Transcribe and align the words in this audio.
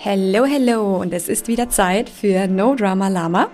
Hello, 0.00 0.44
hello 0.44 1.00
und 1.00 1.12
es 1.12 1.28
ist 1.28 1.48
wieder 1.48 1.70
Zeit 1.70 2.08
für 2.08 2.46
No 2.46 2.76
Drama 2.76 3.08
Lama. 3.08 3.50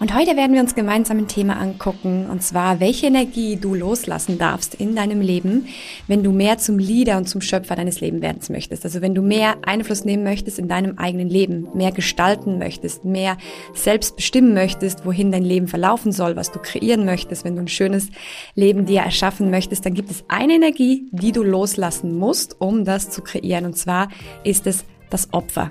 Und 0.00 0.12
heute 0.12 0.36
werden 0.36 0.52
wir 0.52 0.60
uns 0.60 0.74
gemeinsam 0.74 1.18
ein 1.18 1.28
Thema 1.28 1.56
angucken, 1.56 2.26
und 2.28 2.42
zwar, 2.42 2.80
welche 2.80 3.06
Energie 3.06 3.54
du 3.54 3.76
loslassen 3.76 4.38
darfst 4.38 4.74
in 4.74 4.96
deinem 4.96 5.20
Leben, 5.20 5.68
wenn 6.08 6.24
du 6.24 6.32
mehr 6.32 6.58
zum 6.58 6.80
Leader 6.80 7.16
und 7.16 7.28
zum 7.28 7.40
Schöpfer 7.40 7.76
deines 7.76 8.00
Lebens 8.00 8.22
werden 8.22 8.40
möchtest. 8.48 8.84
Also 8.84 9.02
wenn 9.02 9.14
du 9.14 9.22
mehr 9.22 9.54
Einfluss 9.62 10.04
nehmen 10.04 10.24
möchtest 10.24 10.58
in 10.58 10.66
deinem 10.66 10.98
eigenen 10.98 11.28
Leben, 11.28 11.68
mehr 11.74 11.92
gestalten 11.92 12.58
möchtest, 12.58 13.04
mehr 13.04 13.36
selbst 13.72 14.16
bestimmen 14.16 14.54
möchtest, 14.54 15.06
wohin 15.06 15.30
dein 15.30 15.44
Leben 15.44 15.68
verlaufen 15.68 16.10
soll, 16.10 16.34
was 16.34 16.50
du 16.50 16.58
kreieren 16.58 17.04
möchtest, 17.04 17.44
wenn 17.44 17.54
du 17.54 17.62
ein 17.62 17.68
schönes 17.68 18.08
Leben 18.56 18.84
dir 18.84 19.02
erschaffen 19.02 19.48
möchtest, 19.48 19.86
dann 19.86 19.94
gibt 19.94 20.10
es 20.10 20.24
eine 20.26 20.54
Energie, 20.54 21.06
die 21.12 21.30
du 21.30 21.44
loslassen 21.44 22.18
musst, 22.18 22.60
um 22.60 22.84
das 22.84 23.10
zu 23.10 23.22
kreieren. 23.22 23.64
Und 23.64 23.78
zwar 23.78 24.08
ist 24.42 24.66
es 24.66 24.84
das 25.10 25.32
Opfer. 25.32 25.70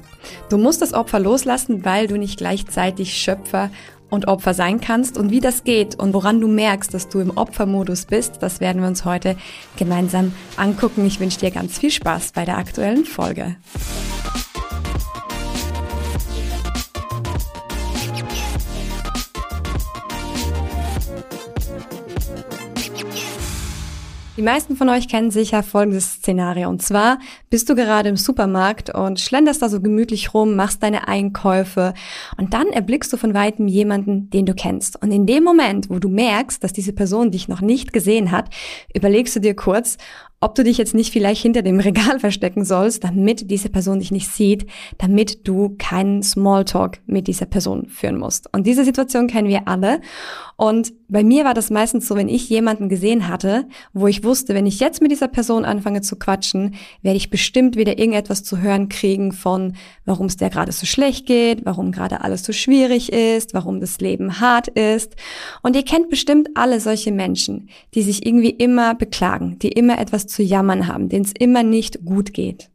Du 0.49 0.57
musst 0.57 0.81
das 0.81 0.93
Opfer 0.93 1.19
loslassen, 1.19 1.85
weil 1.85 2.07
du 2.07 2.17
nicht 2.17 2.37
gleichzeitig 2.37 3.13
Schöpfer 3.13 3.69
und 4.09 4.27
Opfer 4.27 4.53
sein 4.53 4.79
kannst 4.79 5.17
und 5.17 5.31
wie 5.31 5.41
das 5.41 5.63
geht 5.63 5.95
und 5.95 6.13
woran 6.13 6.39
du 6.39 6.47
merkst, 6.47 6.93
dass 6.93 7.09
du 7.09 7.19
im 7.19 7.35
Opfermodus 7.35 8.05
bist, 8.05 8.37
das 8.41 8.59
werden 8.59 8.81
wir 8.81 8.87
uns 8.87 9.05
heute 9.05 9.35
gemeinsam 9.77 10.33
angucken. 10.55 11.05
Ich 11.05 11.19
wünsche 11.19 11.39
dir 11.39 11.51
ganz 11.51 11.77
viel 11.77 11.91
Spaß 11.91 12.31
bei 12.31 12.45
der 12.45 12.57
aktuellen 12.57 13.05
Folge. 13.05 13.57
Die 24.37 24.43
meisten 24.43 24.75
von 24.75 24.87
euch 24.89 25.07
kennen 25.07 25.31
sicher 25.31 25.63
folgendes 25.63 26.13
Szenario. 26.13 26.69
Und 26.69 26.83
zwar 26.83 27.17
bist 27.49 27.67
du 27.69 27.73
gerade 27.73 28.09
im 28.09 28.17
Supermarkt 28.17 28.93
und 28.93 29.19
schlenderst 29.19 29.63
da 29.63 29.67
so 29.67 29.81
gemütlich 29.81 30.35
rum, 30.35 30.55
machst 30.55 30.83
deine 30.83 31.07
Einkäufe 31.07 31.95
und 32.37 32.53
dann 32.53 32.67
erblickst 32.67 33.11
du 33.11 33.17
von 33.17 33.33
weitem 33.33 33.67
jemanden, 33.67 34.29
den 34.29 34.45
du 34.45 34.53
kennst. 34.53 35.01
Und 35.01 35.11
in 35.11 35.25
dem 35.25 35.43
Moment, 35.43 35.89
wo 35.89 35.97
du 35.97 36.07
merkst, 36.07 36.63
dass 36.63 36.71
diese 36.71 36.93
Person 36.93 37.31
dich 37.31 37.47
noch 37.47 37.61
nicht 37.61 37.93
gesehen 37.93 38.31
hat, 38.31 38.53
überlegst 38.93 39.35
du 39.35 39.39
dir 39.39 39.55
kurz, 39.55 39.97
ob 40.39 40.53
du 40.53 40.63
dich 40.63 40.77
jetzt 40.77 40.93
nicht 40.93 41.11
vielleicht 41.11 41.41
hinter 41.41 41.63
dem 41.63 41.79
Regal 41.79 42.19
verstecken 42.21 42.63
sollst, 42.63 43.03
damit 43.03 43.49
diese 43.49 43.69
Person 43.69 43.99
dich 43.99 44.11
nicht 44.11 44.29
sieht, 44.29 44.67
damit 44.97 45.47
du 45.47 45.75
keinen 45.77 46.21
Smalltalk 46.21 46.99
mit 47.07 47.27
dieser 47.27 47.47
Person 47.47 47.87
führen 47.87 48.17
musst. 48.17 48.53
Und 48.53 48.67
diese 48.67 48.85
Situation 48.85 49.27
kennen 49.27 49.47
wir 49.47 49.67
alle. 49.67 49.99
Und 50.55 50.93
bei 51.07 51.23
mir 51.23 51.45
war 51.45 51.53
das 51.53 51.69
meistens 51.69 52.07
so, 52.07 52.15
wenn 52.15 52.29
ich 52.29 52.49
jemanden 52.49 52.89
gesehen 52.89 53.27
hatte, 53.27 53.67
wo 53.93 54.07
ich 54.07 54.23
wusste, 54.23 54.53
wenn 54.53 54.65
ich 54.65 54.79
jetzt 54.79 55.01
mit 55.01 55.11
dieser 55.11 55.27
Person 55.27 55.65
anfange 55.65 56.01
zu 56.01 56.17
quatschen, 56.17 56.75
werde 57.01 57.17
ich 57.17 57.29
bestimmt 57.29 57.75
wieder 57.75 57.97
irgendetwas 57.97 58.43
zu 58.43 58.59
hören 58.59 58.89
kriegen 58.89 59.31
von, 59.31 59.73
warum 60.05 60.27
es 60.27 60.37
der 60.37 60.49
gerade 60.49 60.71
so 60.71 60.85
schlecht 60.85 61.25
geht, 61.25 61.65
warum 61.65 61.91
gerade 61.91 62.21
alles 62.21 62.43
so 62.43 62.53
schwierig 62.53 63.11
ist, 63.11 63.53
warum 63.53 63.79
das 63.79 63.99
Leben 63.99 64.39
hart 64.39 64.67
ist. 64.67 65.15
Und 65.63 65.75
ihr 65.75 65.83
kennt 65.83 66.09
bestimmt 66.09 66.49
alle 66.55 66.79
solche 66.79 67.11
Menschen, 67.11 67.69
die 67.93 68.01
sich 68.01 68.25
irgendwie 68.25 68.51
immer 68.51 68.95
beklagen, 68.95 69.57
die 69.59 69.69
immer 69.69 69.99
etwas 69.99 70.26
zu 70.27 70.43
jammern 70.43 70.87
haben, 70.87 71.09
denen 71.09 71.25
es 71.25 71.33
immer 71.37 71.63
nicht 71.63 72.05
gut 72.05 72.33
geht. 72.33 72.69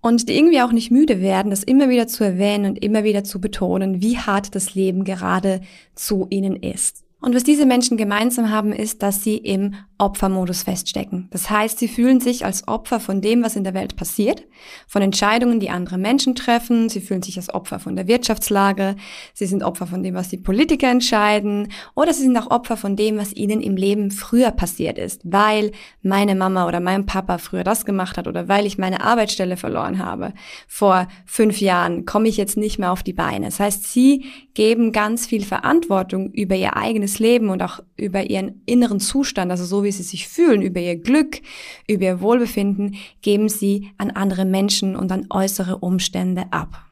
Und 0.00 0.28
die 0.28 0.36
irgendwie 0.36 0.60
auch 0.60 0.72
nicht 0.72 0.92
müde 0.92 1.20
werden, 1.20 1.50
das 1.50 1.64
immer 1.64 1.88
wieder 1.88 2.06
zu 2.06 2.22
erwähnen 2.22 2.66
und 2.66 2.84
immer 2.84 3.02
wieder 3.02 3.24
zu 3.24 3.40
betonen, 3.40 4.00
wie 4.00 4.16
hart 4.16 4.54
das 4.54 4.74
Leben 4.74 5.02
gerade 5.04 5.60
zu 5.94 6.26
ihnen 6.30 6.54
ist. 6.54 7.04
Und 7.20 7.34
was 7.34 7.42
diese 7.42 7.66
Menschen 7.66 7.96
gemeinsam 7.96 8.50
haben, 8.50 8.72
ist, 8.72 9.02
dass 9.02 9.24
sie 9.24 9.38
im 9.38 9.74
Opfermodus 9.98 10.62
feststecken. 10.62 11.26
Das 11.32 11.50
heißt, 11.50 11.80
sie 11.80 11.88
fühlen 11.88 12.20
sich 12.20 12.44
als 12.44 12.68
Opfer 12.68 13.00
von 13.00 13.20
dem, 13.20 13.42
was 13.42 13.56
in 13.56 13.64
der 13.64 13.74
Welt 13.74 13.96
passiert, 13.96 14.44
von 14.86 15.02
Entscheidungen, 15.02 15.58
die 15.58 15.70
andere 15.70 15.98
Menschen 15.98 16.36
treffen. 16.36 16.88
Sie 16.88 17.00
fühlen 17.00 17.22
sich 17.22 17.36
als 17.36 17.52
Opfer 17.52 17.80
von 17.80 17.96
der 17.96 18.06
Wirtschaftslage. 18.06 18.94
Sie 19.34 19.46
sind 19.46 19.64
Opfer 19.64 19.88
von 19.88 20.04
dem, 20.04 20.14
was 20.14 20.28
die 20.28 20.36
Politiker 20.36 20.88
entscheiden. 20.88 21.72
Oder 21.96 22.14
sie 22.14 22.22
sind 22.22 22.36
auch 22.36 22.52
Opfer 22.52 22.76
von 22.76 22.94
dem, 22.94 23.16
was 23.16 23.32
ihnen 23.32 23.60
im 23.60 23.76
Leben 23.76 24.12
früher 24.12 24.52
passiert 24.52 24.96
ist, 24.96 25.22
weil 25.24 25.72
meine 26.02 26.36
Mama 26.36 26.68
oder 26.68 26.78
mein 26.78 27.06
Papa 27.06 27.38
früher 27.38 27.64
das 27.64 27.84
gemacht 27.84 28.16
hat 28.16 28.28
oder 28.28 28.46
weil 28.46 28.64
ich 28.64 28.78
meine 28.78 29.02
Arbeitsstelle 29.02 29.56
verloren 29.56 29.98
habe. 29.98 30.32
Vor 30.68 31.08
fünf 31.26 31.60
Jahren 31.60 32.04
komme 32.04 32.28
ich 32.28 32.36
jetzt 32.36 32.56
nicht 32.56 32.78
mehr 32.78 32.92
auf 32.92 33.02
die 33.02 33.12
Beine. 33.12 33.46
Das 33.46 33.58
heißt, 33.58 33.92
sie 33.92 34.26
geben 34.54 34.92
ganz 34.92 35.26
viel 35.26 35.44
Verantwortung 35.44 36.30
über 36.30 36.54
ihr 36.54 36.76
eigenes 36.76 37.07
Leben 37.18 37.48
und 37.48 37.62
auch 37.62 37.80
über 37.96 38.28
ihren 38.28 38.60
inneren 38.66 39.00
Zustand, 39.00 39.50
also 39.50 39.64
so 39.64 39.84
wie 39.84 39.92
sie 39.92 40.02
sich 40.02 40.28
fühlen, 40.28 40.62
über 40.62 40.80
ihr 40.80 40.96
Glück, 40.96 41.40
über 41.86 42.04
ihr 42.04 42.20
Wohlbefinden, 42.20 42.96
geben 43.22 43.48
sie 43.48 43.90
an 43.96 44.10
andere 44.10 44.44
Menschen 44.44 44.94
und 44.96 45.10
an 45.10 45.26
äußere 45.30 45.78
Umstände 45.78 46.44
ab. 46.50 46.87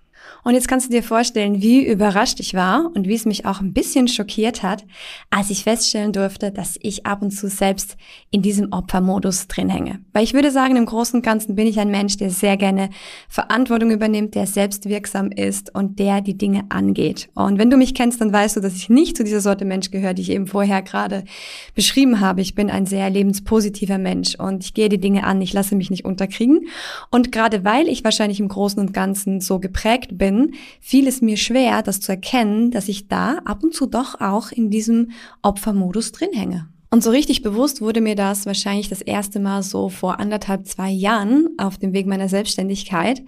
Und 0.46 0.54
jetzt 0.54 0.68
kannst 0.68 0.86
du 0.86 0.92
dir 0.92 1.02
vorstellen, 1.02 1.60
wie 1.60 1.84
überrascht 1.84 2.38
ich 2.38 2.54
war 2.54 2.92
und 2.94 3.08
wie 3.08 3.16
es 3.16 3.24
mich 3.24 3.46
auch 3.46 3.60
ein 3.60 3.72
bisschen 3.72 4.06
schockiert 4.06 4.62
hat, 4.62 4.84
als 5.28 5.50
ich 5.50 5.64
feststellen 5.64 6.12
durfte, 6.12 6.52
dass 6.52 6.78
ich 6.80 7.04
ab 7.04 7.20
und 7.22 7.32
zu 7.32 7.48
selbst 7.48 7.96
in 8.30 8.42
diesem 8.42 8.70
Opfermodus 8.70 9.48
drin 9.48 9.68
hänge. 9.68 9.98
Weil 10.12 10.22
ich 10.22 10.34
würde 10.34 10.52
sagen, 10.52 10.76
im 10.76 10.86
Großen 10.86 11.16
und 11.16 11.24
Ganzen 11.24 11.56
bin 11.56 11.66
ich 11.66 11.80
ein 11.80 11.90
Mensch, 11.90 12.16
der 12.18 12.30
sehr 12.30 12.56
gerne 12.56 12.90
Verantwortung 13.28 13.90
übernimmt, 13.90 14.36
der 14.36 14.46
selbstwirksam 14.46 15.32
ist 15.32 15.74
und 15.74 15.98
der 15.98 16.20
die 16.20 16.38
Dinge 16.38 16.66
angeht. 16.68 17.28
Und 17.34 17.58
wenn 17.58 17.68
du 17.68 17.76
mich 17.76 17.92
kennst, 17.92 18.20
dann 18.20 18.32
weißt 18.32 18.54
du, 18.54 18.60
dass 18.60 18.76
ich 18.76 18.88
nicht 18.88 19.16
zu 19.16 19.24
dieser 19.24 19.40
Sorte 19.40 19.64
Mensch 19.64 19.90
gehöre, 19.90 20.14
die 20.14 20.22
ich 20.22 20.30
eben 20.30 20.46
vorher 20.46 20.80
gerade 20.82 21.24
beschrieben 21.74 22.20
habe. 22.20 22.40
Ich 22.40 22.54
bin 22.54 22.70
ein 22.70 22.86
sehr 22.86 23.10
lebenspositiver 23.10 23.98
Mensch 23.98 24.36
und 24.36 24.62
ich 24.62 24.74
gehe 24.74 24.88
die 24.88 25.00
Dinge 25.00 25.24
an, 25.24 25.42
ich 25.42 25.52
lasse 25.52 25.74
mich 25.74 25.90
nicht 25.90 26.04
unterkriegen. 26.04 26.68
Und 27.10 27.32
gerade 27.32 27.64
weil 27.64 27.88
ich 27.88 28.04
wahrscheinlich 28.04 28.38
im 28.38 28.46
Großen 28.46 28.78
und 28.78 28.94
Ganzen 28.94 29.40
so 29.40 29.58
geprägt 29.58 30.16
bin, 30.16 30.35
bin, 30.36 30.54
fiel 30.80 31.06
es 31.06 31.22
mir 31.22 31.36
schwer, 31.36 31.82
das 31.82 32.00
zu 32.00 32.12
erkennen, 32.12 32.70
dass 32.70 32.88
ich 32.88 33.08
da 33.08 33.38
ab 33.44 33.62
und 33.62 33.74
zu 33.74 33.86
doch 33.86 34.20
auch 34.20 34.52
in 34.52 34.70
diesem 34.70 35.10
Opfermodus 35.42 36.12
drin 36.12 36.30
hänge. 36.32 36.68
Und 36.88 37.02
so 37.02 37.10
richtig 37.10 37.42
bewusst 37.42 37.80
wurde 37.80 38.00
mir 38.00 38.14
das 38.14 38.46
wahrscheinlich 38.46 38.88
das 38.88 39.02
erste 39.02 39.40
Mal 39.40 39.62
so 39.62 39.88
vor 39.88 40.20
anderthalb, 40.20 40.66
zwei 40.66 40.88
Jahren 40.90 41.48
auf 41.58 41.78
dem 41.78 41.92
Weg 41.92 42.06
meiner 42.06 42.28
Selbstständigkeit. 42.28 43.22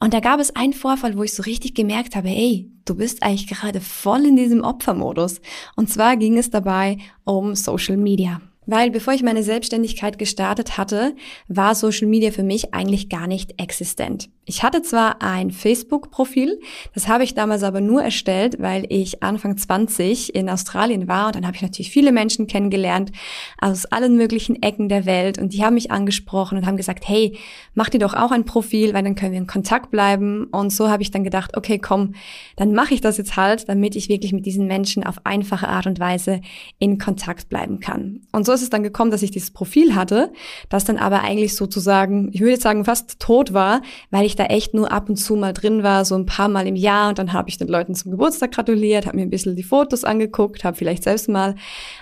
Und 0.00 0.14
da 0.14 0.20
gab 0.20 0.40
es 0.40 0.54
einen 0.54 0.72
Vorfall, 0.72 1.16
wo 1.16 1.22
ich 1.22 1.34
so 1.34 1.42
richtig 1.42 1.74
gemerkt 1.74 2.14
habe, 2.14 2.28
ey, 2.28 2.70
du 2.84 2.94
bist 2.94 3.22
eigentlich 3.22 3.48
gerade 3.48 3.80
voll 3.80 4.24
in 4.24 4.36
diesem 4.36 4.62
Opfermodus. 4.62 5.40
Und 5.76 5.90
zwar 5.90 6.16
ging 6.16 6.38
es 6.38 6.50
dabei 6.50 6.98
um 7.24 7.54
Social 7.54 7.96
Media. 7.96 8.40
Weil 8.66 8.90
bevor 8.90 9.12
ich 9.12 9.22
meine 9.22 9.42
Selbstständigkeit 9.42 10.18
gestartet 10.18 10.78
hatte, 10.78 11.14
war 11.48 11.74
Social 11.74 12.06
Media 12.06 12.30
für 12.30 12.44
mich 12.44 12.72
eigentlich 12.72 13.08
gar 13.08 13.26
nicht 13.26 13.60
existent. 13.60 14.28
Ich 14.44 14.62
hatte 14.62 14.82
zwar 14.82 15.22
ein 15.22 15.50
Facebook-Profil, 15.50 16.60
das 16.94 17.06
habe 17.06 17.22
ich 17.22 17.34
damals 17.34 17.62
aber 17.62 17.80
nur 17.80 18.02
erstellt, 18.02 18.56
weil 18.58 18.86
ich 18.88 19.22
Anfang 19.22 19.56
20 19.56 20.34
in 20.34 20.48
Australien 20.48 21.06
war 21.06 21.26
und 21.26 21.36
dann 21.36 21.46
habe 21.46 21.56
ich 21.56 21.62
natürlich 21.62 21.90
viele 21.90 22.10
Menschen 22.10 22.48
kennengelernt 22.48 23.12
aus 23.60 23.86
allen 23.86 24.16
möglichen 24.16 24.60
Ecken 24.62 24.88
der 24.88 25.06
Welt 25.06 25.38
und 25.38 25.52
die 25.52 25.64
haben 25.64 25.74
mich 25.74 25.92
angesprochen 25.92 26.58
und 26.58 26.66
haben 26.66 26.76
gesagt, 26.76 27.08
hey, 27.08 27.38
mach 27.74 27.88
dir 27.88 27.98
doch 27.98 28.14
auch 28.14 28.32
ein 28.32 28.44
Profil, 28.44 28.94
weil 28.94 29.04
dann 29.04 29.14
können 29.14 29.32
wir 29.32 29.38
in 29.38 29.46
Kontakt 29.46 29.90
bleiben 29.90 30.46
und 30.50 30.72
so 30.72 30.88
habe 30.88 31.02
ich 31.02 31.10
dann 31.10 31.24
gedacht, 31.24 31.56
okay, 31.56 31.78
komm, 31.78 32.14
dann 32.56 32.72
mache 32.72 32.94
ich 32.94 33.00
das 33.00 33.18
jetzt 33.18 33.36
halt, 33.36 33.68
damit 33.68 33.94
ich 33.96 34.08
wirklich 34.08 34.32
mit 34.32 34.46
diesen 34.46 34.66
Menschen 34.66 35.04
auf 35.04 35.24
einfache 35.24 35.68
Art 35.68 35.86
und 35.86 36.00
Weise 36.00 36.40
in 36.78 36.98
Kontakt 36.98 37.48
bleiben 37.48 37.78
kann. 37.80 38.20
Und 38.32 38.44
so 38.44 38.51
ist 38.52 38.62
es 38.62 38.70
dann 38.70 38.82
gekommen, 38.82 39.12
dass 39.12 39.22
ich 39.22 39.30
dieses 39.30 39.52
Profil 39.52 39.94
hatte, 39.94 40.32
das 40.68 40.84
dann 40.84 40.98
aber 40.98 41.22
eigentlich 41.22 41.54
sozusagen, 41.54 42.30
ich 42.32 42.40
würde 42.40 42.52
jetzt 42.52 42.62
sagen, 42.62 42.84
fast 42.84 43.20
tot 43.20 43.52
war, 43.52 43.82
weil 44.10 44.26
ich 44.26 44.32
ich 44.32 44.36
da 44.36 44.46
echt 44.46 44.74
nur 44.74 44.90
ab 44.90 45.08
und 45.08 45.16
zu 45.16 45.36
mal 45.36 45.52
drin 45.52 45.82
war, 45.82 46.04
so 46.04 46.14
ein 46.14 46.26
paar 46.26 46.48
Mal 46.48 46.66
im 46.66 46.76
Jahr 46.76 47.10
und 47.10 47.18
dann 47.18 47.32
habe 47.32 47.48
ich 47.48 47.58
den 47.58 47.68
Leuten 47.68 47.94
zum 47.94 48.10
Geburtstag 48.10 48.52
gratuliert, 48.52 49.06
habe 49.06 49.16
mir 49.16 49.22
ein 49.22 49.30
bisschen 49.30 49.56
die 49.56 49.62
Fotos 49.62 50.04
angeguckt, 50.04 50.64
habe 50.64 50.76
vielleicht 50.76 51.04
selbst 51.04 51.28
mal 51.28 51.54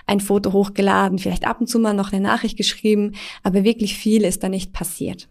ein 0.07 0.19
Foto 0.19 0.53
hochgeladen, 0.53 1.19
vielleicht 1.19 1.45
ab 1.45 1.59
und 1.59 1.67
zu 1.67 1.77
mal 1.77 1.93
noch 1.93 2.11
eine 2.11 2.21
Nachricht 2.21 2.57
geschrieben, 2.57 3.13
aber 3.43 3.63
wirklich 3.63 3.97
viel 3.97 4.23
ist 4.23 4.43
da 4.43 4.49
nicht 4.49 4.73
passiert. 4.73 5.27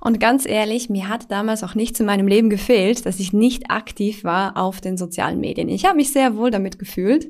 Und 0.00 0.20
ganz 0.20 0.46
ehrlich, 0.46 0.88
mir 0.88 1.08
hat 1.08 1.30
damals 1.30 1.64
auch 1.64 1.74
nichts 1.74 2.00
in 2.00 2.06
meinem 2.06 2.28
Leben 2.28 2.50
gefehlt, 2.50 3.06
dass 3.06 3.20
ich 3.20 3.32
nicht 3.32 3.70
aktiv 3.70 4.24
war 4.24 4.56
auf 4.56 4.80
den 4.80 4.96
sozialen 4.96 5.40
Medien. 5.40 5.68
Ich 5.68 5.84
habe 5.84 5.96
mich 5.96 6.12
sehr 6.12 6.36
wohl 6.36 6.50
damit 6.50 6.78
gefühlt 6.78 7.28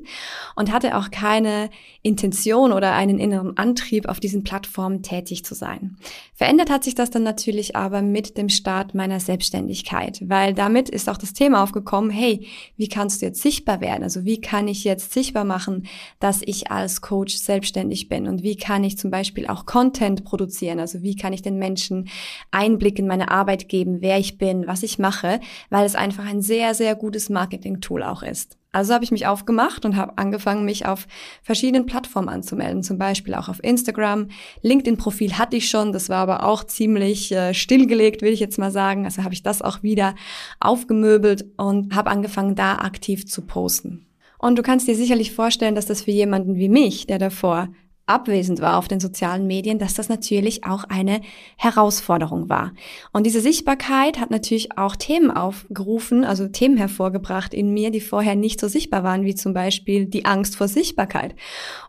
und 0.55 0.71
hatte 0.71 0.97
auch 0.97 1.11
keine 1.11 1.69
Intention 2.01 2.71
oder 2.71 2.93
einen 2.93 3.19
inneren 3.19 3.57
Antrieb, 3.57 4.07
auf 4.07 4.19
diesen 4.19 4.43
Plattformen 4.43 5.01
tätig 5.01 5.43
zu 5.43 5.55
sein. 5.55 5.97
Verändert 6.33 6.69
hat 6.69 6.83
sich 6.83 6.95
das 6.95 7.09
dann 7.09 7.23
natürlich 7.23 7.75
aber 7.75 8.01
mit 8.01 8.37
dem 8.37 8.49
Start 8.49 8.93
meiner 8.93 9.19
Selbstständigkeit, 9.19 10.21
weil 10.27 10.53
damit 10.53 10.89
ist 10.89 11.09
auch 11.09 11.17
das 11.17 11.33
Thema 11.33 11.63
aufgekommen, 11.63 12.11
hey, 12.11 12.45
wie 12.77 12.89
kannst 12.89 13.21
du 13.21 13.25
jetzt 13.25 13.41
sichtbar 13.41 13.81
werden? 13.81 14.03
Also 14.03 14.25
wie 14.25 14.39
kann 14.39 14.67
ich 14.67 14.83
jetzt 14.83 15.13
sichtbar 15.13 15.45
machen, 15.45 15.87
dass 16.19 16.41
ich 16.43 16.71
als 16.71 17.01
Coach 17.01 17.35
selbstständig 17.35 18.09
bin? 18.09 18.27
Und 18.27 18.43
wie 18.43 18.57
kann 18.57 18.83
ich 18.83 18.97
zum 18.97 19.09
Beispiel 19.09 19.47
auch 19.47 19.65
Content 19.65 20.25
produzieren? 20.25 20.79
Also 20.79 21.01
wie 21.01 21.15
kann 21.15 21.33
ich 21.33 21.41
den 21.41 21.57
Menschen 21.57 22.09
Einblick 22.51 22.99
in 22.99 23.07
meine 23.07 23.31
Arbeit 23.31 23.69
geben, 23.69 24.01
wer 24.01 24.17
ich 24.19 24.37
bin, 24.37 24.67
was 24.67 24.83
ich 24.83 24.99
mache, 24.99 25.39
weil 25.69 25.85
es 25.85 25.95
einfach 25.95 26.25
ein 26.25 26.41
sehr, 26.41 26.73
sehr 26.73 26.95
gutes 26.95 27.29
Marketing-Tool 27.29 28.03
auch 28.03 28.23
ist. 28.23 28.57
Also 28.75 28.93
habe 28.93 29.05
ich 29.05 29.11
mich 29.11 29.25
aufgemacht 29.25 29.85
und 29.85 29.95
habe 29.95 30.17
angefangen, 30.17 30.65
mich 30.65 30.85
auf 30.85 31.07
verschiedenen 31.41 31.85
Plattformen 31.85 32.27
anzumelden, 32.27 32.83
zum 32.83 32.97
Beispiel 32.97 33.33
auch 33.33 33.47
auf 33.47 33.63
Instagram. 33.63 34.27
LinkedIn-Profil 34.63 35.37
hatte 35.37 35.55
ich 35.55 35.69
schon, 35.69 35.93
das 35.93 36.09
war 36.09 36.17
aber 36.17 36.45
auch 36.45 36.65
ziemlich 36.65 37.31
äh, 37.31 37.53
stillgelegt, 37.53 38.21
will 38.21 38.33
ich 38.33 38.41
jetzt 38.41 38.59
mal 38.59 38.71
sagen. 38.71 39.05
Also 39.05 39.23
habe 39.23 39.33
ich 39.33 39.43
das 39.43 39.61
auch 39.61 39.81
wieder 39.81 40.13
aufgemöbelt 40.59 41.45
und 41.55 41.95
habe 41.95 42.09
angefangen, 42.09 42.55
da 42.55 42.79
aktiv 42.79 43.25
zu 43.25 43.43
posten. 43.43 44.07
Und 44.39 44.59
du 44.59 44.61
kannst 44.61 44.89
dir 44.89 44.95
sicherlich 44.95 45.31
vorstellen, 45.31 45.75
dass 45.75 45.85
das 45.85 46.01
für 46.01 46.11
jemanden 46.11 46.55
wie 46.55 46.67
mich, 46.67 47.07
der 47.07 47.17
davor 47.17 47.69
abwesend 48.05 48.61
war 48.61 48.77
auf 48.77 48.87
den 48.87 48.99
sozialen 48.99 49.47
Medien, 49.47 49.79
dass 49.79 49.95
das 49.95 50.09
natürlich 50.09 50.63
auch 50.63 50.83
eine 50.83 51.21
Herausforderung 51.57 52.49
war. 52.49 52.73
Und 53.11 53.25
diese 53.25 53.41
Sichtbarkeit 53.41 54.19
hat 54.19 54.31
natürlich 54.31 54.77
auch 54.77 54.95
Themen 54.95 55.31
aufgerufen, 55.31 56.23
also 56.23 56.47
Themen 56.47 56.77
hervorgebracht 56.77 57.53
in 57.53 57.73
mir, 57.73 57.91
die 57.91 58.01
vorher 58.01 58.35
nicht 58.35 58.59
so 58.59 58.67
sichtbar 58.67 59.03
waren, 59.03 59.25
wie 59.25 59.35
zum 59.35 59.53
Beispiel 59.53 60.05
die 60.05 60.25
Angst 60.25 60.55
vor 60.55 60.67
Sichtbarkeit 60.67 61.35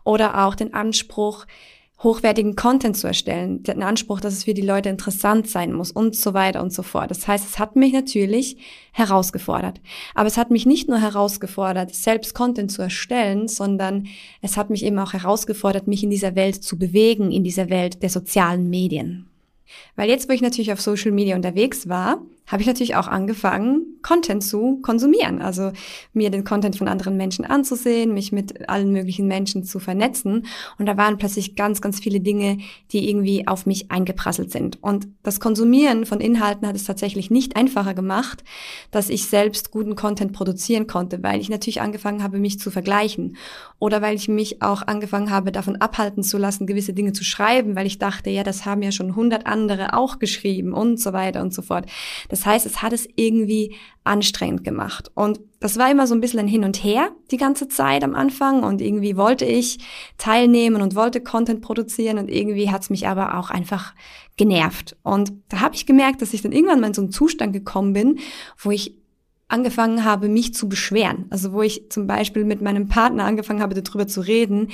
oder 0.03 0.45
auch 0.45 0.55
den 0.55 0.73
Anspruch, 0.73 1.45
hochwertigen 2.03 2.55
Content 2.55 2.95
zu 2.95 3.07
erstellen, 3.07 3.63
den 3.63 3.81
Anspruch, 3.81 4.19
dass 4.19 4.33
es 4.33 4.43
für 4.43 4.53
die 4.53 4.61
Leute 4.61 4.89
interessant 4.89 5.49
sein 5.49 5.73
muss 5.73 5.91
und 5.91 6.15
so 6.15 6.35
weiter 6.35 6.61
und 6.61 6.71
so 6.71 6.83
fort. 6.83 7.09
Das 7.09 7.27
heißt, 7.27 7.47
es 7.47 7.57
hat 7.57 7.75
mich 7.75 7.91
natürlich 7.91 8.57
herausgefordert. 8.91 9.81
Aber 10.13 10.27
es 10.27 10.37
hat 10.37 10.51
mich 10.51 10.67
nicht 10.67 10.89
nur 10.89 10.99
herausgefordert, 10.99 11.95
selbst 11.95 12.35
Content 12.35 12.71
zu 12.71 12.83
erstellen, 12.83 13.47
sondern 13.47 14.07
es 14.41 14.57
hat 14.57 14.69
mich 14.69 14.85
eben 14.85 14.99
auch 14.99 15.13
herausgefordert, 15.13 15.87
mich 15.87 16.03
in 16.03 16.11
dieser 16.11 16.35
Welt 16.35 16.63
zu 16.63 16.77
bewegen, 16.77 17.31
in 17.31 17.43
dieser 17.43 17.69
Welt 17.69 18.03
der 18.03 18.09
sozialen 18.09 18.69
Medien. 18.69 19.27
Weil 19.95 20.09
jetzt, 20.09 20.29
wo 20.29 20.33
ich 20.33 20.41
natürlich 20.41 20.71
auf 20.71 20.81
Social 20.81 21.11
Media 21.11 21.35
unterwegs 21.35 21.89
war, 21.89 22.21
habe 22.47 22.61
ich 22.61 22.67
natürlich 22.67 22.95
auch 22.95 23.07
angefangen, 23.07 23.97
Content 24.01 24.41
zu 24.41 24.79
konsumieren. 24.81 25.41
Also 25.41 25.73
mir 26.13 26.29
den 26.29 26.45
Content 26.45 26.77
von 26.77 26.87
anderen 26.87 27.17
Menschen 27.17 27.43
anzusehen, 27.43 28.13
mich 28.13 28.31
mit 28.31 28.69
allen 28.69 28.93
möglichen 28.93 29.27
Menschen 29.27 29.65
zu 29.65 29.79
vernetzen. 29.79 30.45
Und 30.79 30.85
da 30.85 30.95
waren 30.95 31.17
plötzlich 31.17 31.55
ganz, 31.55 31.81
ganz 31.81 31.99
viele 31.99 32.21
Dinge, 32.21 32.59
die 32.93 33.09
irgendwie 33.09 33.47
auf 33.47 33.65
mich 33.65 33.91
eingeprasselt 33.91 34.51
sind. 34.51 34.81
Und 34.81 35.07
das 35.23 35.41
Konsumieren 35.41 36.05
von 36.05 36.21
Inhalten 36.21 36.65
hat 36.65 36.77
es 36.77 36.85
tatsächlich 36.85 37.29
nicht 37.29 37.57
einfacher 37.57 37.93
gemacht, 37.93 38.45
dass 38.91 39.09
ich 39.09 39.25
selbst 39.25 39.71
guten 39.71 39.95
Content 39.95 40.31
produzieren 40.31 40.87
konnte, 40.87 41.21
weil 41.23 41.41
ich 41.41 41.49
natürlich 41.49 41.81
angefangen 41.81 42.23
habe, 42.23 42.39
mich 42.39 42.59
zu 42.59 42.71
vergleichen. 42.71 43.35
Oder 43.79 44.01
weil 44.01 44.15
ich 44.15 44.29
mich 44.29 44.61
auch 44.61 44.83
angefangen 44.83 45.31
habe, 45.31 45.51
davon 45.51 45.75
abhalten 45.75 46.23
zu 46.23 46.37
lassen, 46.37 46.65
gewisse 46.65 46.93
Dinge 46.93 47.11
zu 47.11 47.25
schreiben, 47.25 47.75
weil 47.75 47.85
ich 47.85 47.99
dachte, 47.99 48.29
ja, 48.29 48.43
das 48.43 48.65
haben 48.65 48.81
ja 48.81 48.93
schon 48.93 49.17
hundert 49.17 49.45
andere 49.45 49.93
auch 49.93 50.17
geschrieben 50.17 50.71
und 50.71 50.99
so 50.99 51.11
weiter 51.11 51.41
und 51.41 51.53
so 51.53 51.61
fort. 51.61 51.85
Das 52.29 52.36
das 52.37 52.45
heißt, 52.45 52.65
es 52.67 52.83
hat 52.83 52.93
es 52.93 53.09
irgendwie 53.15 53.75
anstrengend 54.03 54.63
gemacht. 54.63 55.09
Und 55.15 55.39
das 55.59 55.77
war 55.79 55.89
immer 55.89 56.05
so 56.05 56.13
ein 56.13 56.21
bisschen 56.21 56.39
ein 56.39 56.47
Hin 56.47 56.63
und 56.63 56.83
Her 56.83 57.09
die 57.31 57.37
ganze 57.37 57.67
Zeit 57.67 58.03
am 58.03 58.13
Anfang. 58.13 58.63
Und 58.63 58.79
irgendwie 58.79 59.17
wollte 59.17 59.45
ich 59.45 59.79
teilnehmen 60.19 60.81
und 60.83 60.95
wollte 60.95 61.19
Content 61.19 61.61
produzieren. 61.61 62.19
Und 62.19 62.29
irgendwie 62.29 62.69
hat 62.69 62.83
es 62.83 62.89
mich 62.91 63.07
aber 63.07 63.39
auch 63.39 63.49
einfach 63.49 63.95
genervt. 64.37 64.95
Und 65.01 65.33
da 65.49 65.61
habe 65.61 65.73
ich 65.73 65.87
gemerkt, 65.87 66.21
dass 66.21 66.33
ich 66.33 66.43
dann 66.43 66.51
irgendwann 66.51 66.79
mal 66.79 66.87
in 66.87 66.93
so 66.93 67.01
einen 67.01 67.11
Zustand 67.11 67.53
gekommen 67.53 67.93
bin, 67.93 68.19
wo 68.59 68.69
ich 68.69 68.95
angefangen 69.49 70.03
habe, 70.03 70.27
mich 70.27 70.53
zu 70.53 70.67
beschweren. 70.67 71.25
Also 71.29 71.53
wo 71.53 71.61
ich 71.61 71.89
zum 71.89 72.05
Beispiel 72.05 72.43
mit 72.43 72.61
meinem 72.61 72.89
Partner 72.89 73.23
angefangen 73.23 73.61
habe, 73.61 73.81
darüber 73.81 74.05
zu 74.05 74.21
reden, 74.21 74.69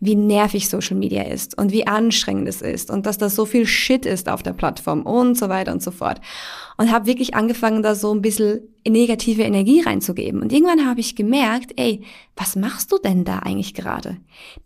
wie 0.00 0.16
nervig 0.16 0.68
Social 0.68 0.96
Media 0.96 1.22
ist 1.22 1.56
und 1.56 1.72
wie 1.72 1.86
anstrengend 1.86 2.46
es 2.46 2.60
ist 2.60 2.90
und 2.90 3.06
dass 3.06 3.16
das 3.16 3.34
so 3.34 3.46
viel 3.46 3.66
Shit 3.66 4.04
ist 4.04 4.28
auf 4.28 4.42
der 4.42 4.52
Plattform 4.52 5.02
und 5.02 5.38
so 5.38 5.48
weiter 5.48 5.72
und 5.72 5.82
so 5.82 5.90
fort 5.90 6.20
und 6.76 6.92
habe 6.92 7.06
wirklich 7.06 7.34
angefangen, 7.34 7.82
da 7.82 7.94
so 7.94 8.12
ein 8.12 8.20
bisschen 8.20 8.60
negative 8.90 9.42
Energie 9.42 9.80
reinzugeben. 9.80 10.42
Und 10.42 10.52
irgendwann 10.52 10.86
habe 10.86 11.00
ich 11.00 11.16
gemerkt, 11.16 11.72
ey, 11.76 12.02
was 12.36 12.56
machst 12.56 12.92
du 12.92 12.98
denn 12.98 13.24
da 13.24 13.40
eigentlich 13.40 13.74
gerade? 13.74 14.16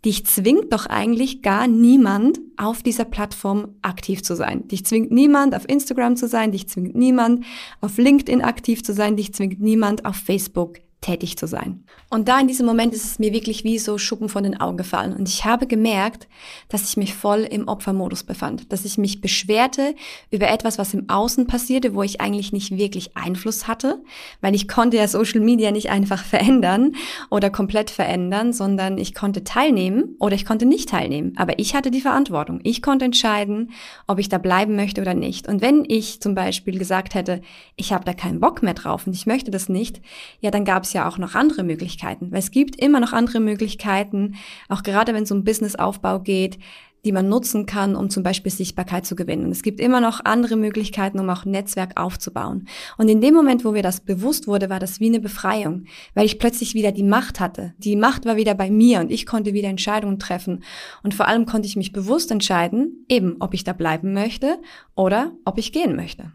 Dich 0.05 0.25
zwingt 0.25 0.71
doch 0.71 0.85
eigentlich 0.85 1.41
gar 1.41 1.67
niemand 1.67 2.39
auf 2.57 2.83
dieser 2.83 3.05
Plattform 3.05 3.75
aktiv 3.81 4.23
zu 4.23 4.35
sein. 4.35 4.67
Dich 4.67 4.85
zwingt 4.85 5.11
niemand 5.11 5.55
auf 5.55 5.67
Instagram 5.67 6.15
zu 6.15 6.27
sein, 6.27 6.51
dich 6.51 6.67
zwingt 6.67 6.95
niemand 6.95 7.43
auf 7.81 7.97
LinkedIn 7.97 8.41
aktiv 8.41 8.83
zu 8.83 8.93
sein, 8.93 9.15
dich 9.15 9.33
zwingt 9.33 9.59
niemand 9.59 10.05
auf 10.05 10.15
Facebook 10.15 10.79
tätig 11.03 11.37
zu 11.37 11.47
sein. 11.47 11.83
Und 12.09 12.27
da 12.27 12.39
in 12.39 12.47
diesem 12.47 12.65
Moment 12.65 12.93
ist 12.93 13.03
es 13.03 13.19
mir 13.19 13.33
wirklich 13.33 13.63
wie 13.63 13.77
so 13.77 13.97
Schuppen 13.97 14.29
von 14.29 14.43
den 14.43 14.59
Augen 14.59 14.77
gefallen. 14.77 15.13
Und 15.13 15.27
ich 15.27 15.45
habe 15.45 15.67
gemerkt, 15.67 16.27
dass 16.69 16.87
ich 16.87 16.97
mich 16.97 17.13
voll 17.13 17.41
im 17.41 17.67
Opfermodus 17.67 18.23
befand, 18.23 18.71
dass 18.71 18.85
ich 18.85 18.97
mich 18.97 19.19
beschwerte 19.19 19.95
über 20.31 20.47
etwas, 20.49 20.77
was 20.77 20.93
im 20.93 21.09
Außen 21.09 21.45
passierte, 21.45 21.93
wo 21.93 22.03
ich 22.03 22.21
eigentlich 22.21 22.53
nicht 22.53 22.77
wirklich 22.77 23.17
Einfluss 23.17 23.67
hatte, 23.67 24.01
weil 24.41 24.55
ich 24.55 24.67
konnte 24.67 24.97
ja 24.97 25.07
Social 25.07 25.41
Media 25.41 25.71
nicht 25.71 25.89
einfach 25.89 26.23
verändern 26.23 26.95
oder 27.29 27.49
komplett 27.49 27.89
verändern, 27.89 28.53
sondern 28.53 28.97
ich 28.97 29.13
konnte 29.13 29.43
teilnehmen 29.43 30.15
oder 30.19 30.35
ich 30.35 30.45
konnte 30.45 30.65
nicht 30.65 30.89
teilnehmen. 30.89 31.33
Aber 31.35 31.59
ich 31.59 31.75
hatte 31.75 31.91
die 31.91 32.01
Verantwortung. 32.01 32.61
Ich 32.63 32.81
konnte 32.81 33.05
entscheiden, 33.05 33.71
ob 34.07 34.19
ich 34.19 34.29
da 34.29 34.37
bleiben 34.37 34.75
möchte 34.75 35.01
oder 35.01 35.13
nicht. 35.13 35.47
Und 35.47 35.61
wenn 35.61 35.83
ich 35.85 36.21
zum 36.21 36.33
Beispiel 36.33 36.79
gesagt 36.79 37.13
hätte, 37.13 37.41
ich 37.75 37.91
habe 37.91 38.05
da 38.05 38.13
keinen 38.13 38.39
Bock 38.39 38.63
mehr 38.63 38.73
drauf 38.73 39.05
und 39.05 39.13
ich 39.13 39.25
möchte 39.25 39.51
das 39.51 39.67
nicht, 39.67 40.01
ja, 40.39 40.49
dann 40.49 40.63
gab 40.63 40.83
ja 40.93 41.07
auch 41.07 41.17
noch 41.17 41.35
andere 41.35 41.63
Möglichkeiten, 41.63 42.31
weil 42.31 42.39
es 42.39 42.51
gibt 42.51 42.75
immer 42.81 42.99
noch 42.99 43.13
andere 43.13 43.39
Möglichkeiten, 43.39 44.35
auch 44.69 44.83
gerade 44.83 45.13
wenn 45.13 45.23
es 45.23 45.31
um 45.31 45.43
Businessaufbau 45.43 46.19
geht, 46.19 46.59
die 47.05 47.11
man 47.11 47.27
nutzen 47.27 47.65
kann, 47.65 47.95
um 47.95 48.09
zum 48.09 48.23
Beispiel 48.23 48.51
Sichtbarkeit 48.51 49.05
zu 49.05 49.15
gewinnen. 49.15 49.45
Und 49.45 49.51
es 49.51 49.61
gibt 49.61 49.79
immer 49.79 49.99
noch 49.99 50.23
andere 50.23 50.55
Möglichkeiten, 50.55 51.19
um 51.19 51.29
auch 51.29 51.45
Netzwerk 51.45 51.99
aufzubauen. 51.99 52.67
Und 52.97 53.09
in 53.09 53.21
dem 53.21 53.33
Moment, 53.33 53.65
wo 53.65 53.71
mir 53.71 53.83
das 53.83 53.99
bewusst 53.99 54.47
wurde, 54.47 54.69
war 54.69 54.79
das 54.79 54.99
wie 54.99 55.07
eine 55.07 55.19
Befreiung, 55.19 55.85
weil 56.13 56.25
ich 56.25 56.39
plötzlich 56.39 56.73
wieder 56.73 56.91
die 56.91 57.03
Macht 57.03 57.39
hatte. 57.39 57.73
Die 57.77 57.95
Macht 57.95 58.25
war 58.25 58.37
wieder 58.37 58.55
bei 58.55 58.69
mir 58.71 59.01
und 59.01 59.11
ich 59.11 59.25
konnte 59.25 59.53
wieder 59.53 59.69
Entscheidungen 59.69 60.19
treffen. 60.19 60.63
Und 61.03 61.13
vor 61.13 61.27
allem 61.27 61.45
konnte 61.45 61.67
ich 61.67 61.75
mich 61.75 61.91
bewusst 61.91 62.31
entscheiden, 62.31 63.05
eben 63.09 63.35
ob 63.39 63.53
ich 63.53 63.63
da 63.63 63.73
bleiben 63.73 64.13
möchte 64.13 64.59
oder 64.95 65.33
ob 65.45 65.57
ich 65.57 65.73
gehen 65.73 65.95
möchte. 65.95 66.31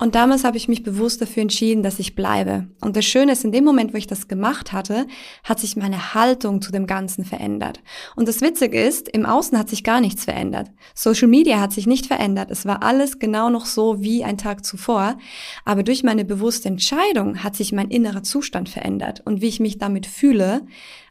Und 0.00 0.14
damals 0.14 0.44
habe 0.44 0.56
ich 0.56 0.66
mich 0.66 0.82
bewusst 0.82 1.20
dafür 1.20 1.42
entschieden, 1.42 1.82
dass 1.82 1.98
ich 1.98 2.14
bleibe. 2.14 2.66
Und 2.80 2.96
das 2.96 3.04
Schöne 3.04 3.32
ist, 3.32 3.44
in 3.44 3.52
dem 3.52 3.64
Moment, 3.64 3.92
wo 3.92 3.98
ich 3.98 4.06
das 4.06 4.28
gemacht 4.28 4.72
hatte, 4.72 5.06
hat 5.44 5.60
sich 5.60 5.76
meine 5.76 6.14
Haltung 6.14 6.62
zu 6.62 6.72
dem 6.72 6.86
Ganzen 6.86 7.22
verändert. 7.26 7.82
Und 8.16 8.26
das 8.26 8.40
Witzige 8.40 8.80
ist, 8.80 9.10
im 9.10 9.26
Außen 9.26 9.58
hat 9.58 9.68
sich 9.68 9.84
gar 9.84 10.00
nichts 10.00 10.24
verändert. 10.24 10.70
Social 10.94 11.28
Media 11.28 11.60
hat 11.60 11.72
sich 11.72 11.86
nicht 11.86 12.06
verändert. 12.06 12.50
Es 12.50 12.64
war 12.64 12.82
alles 12.82 13.18
genau 13.18 13.50
noch 13.50 13.66
so 13.66 14.00
wie 14.00 14.24
ein 14.24 14.38
Tag 14.38 14.64
zuvor. 14.64 15.18
Aber 15.66 15.82
durch 15.82 16.02
meine 16.02 16.24
bewusste 16.24 16.68
Entscheidung 16.68 17.44
hat 17.44 17.54
sich 17.54 17.70
mein 17.72 17.90
innerer 17.90 18.22
Zustand 18.22 18.70
verändert. 18.70 19.20
Und 19.26 19.42
wie 19.42 19.48
ich 19.48 19.60
mich 19.60 19.76
damit 19.76 20.06
fühle, 20.06 20.62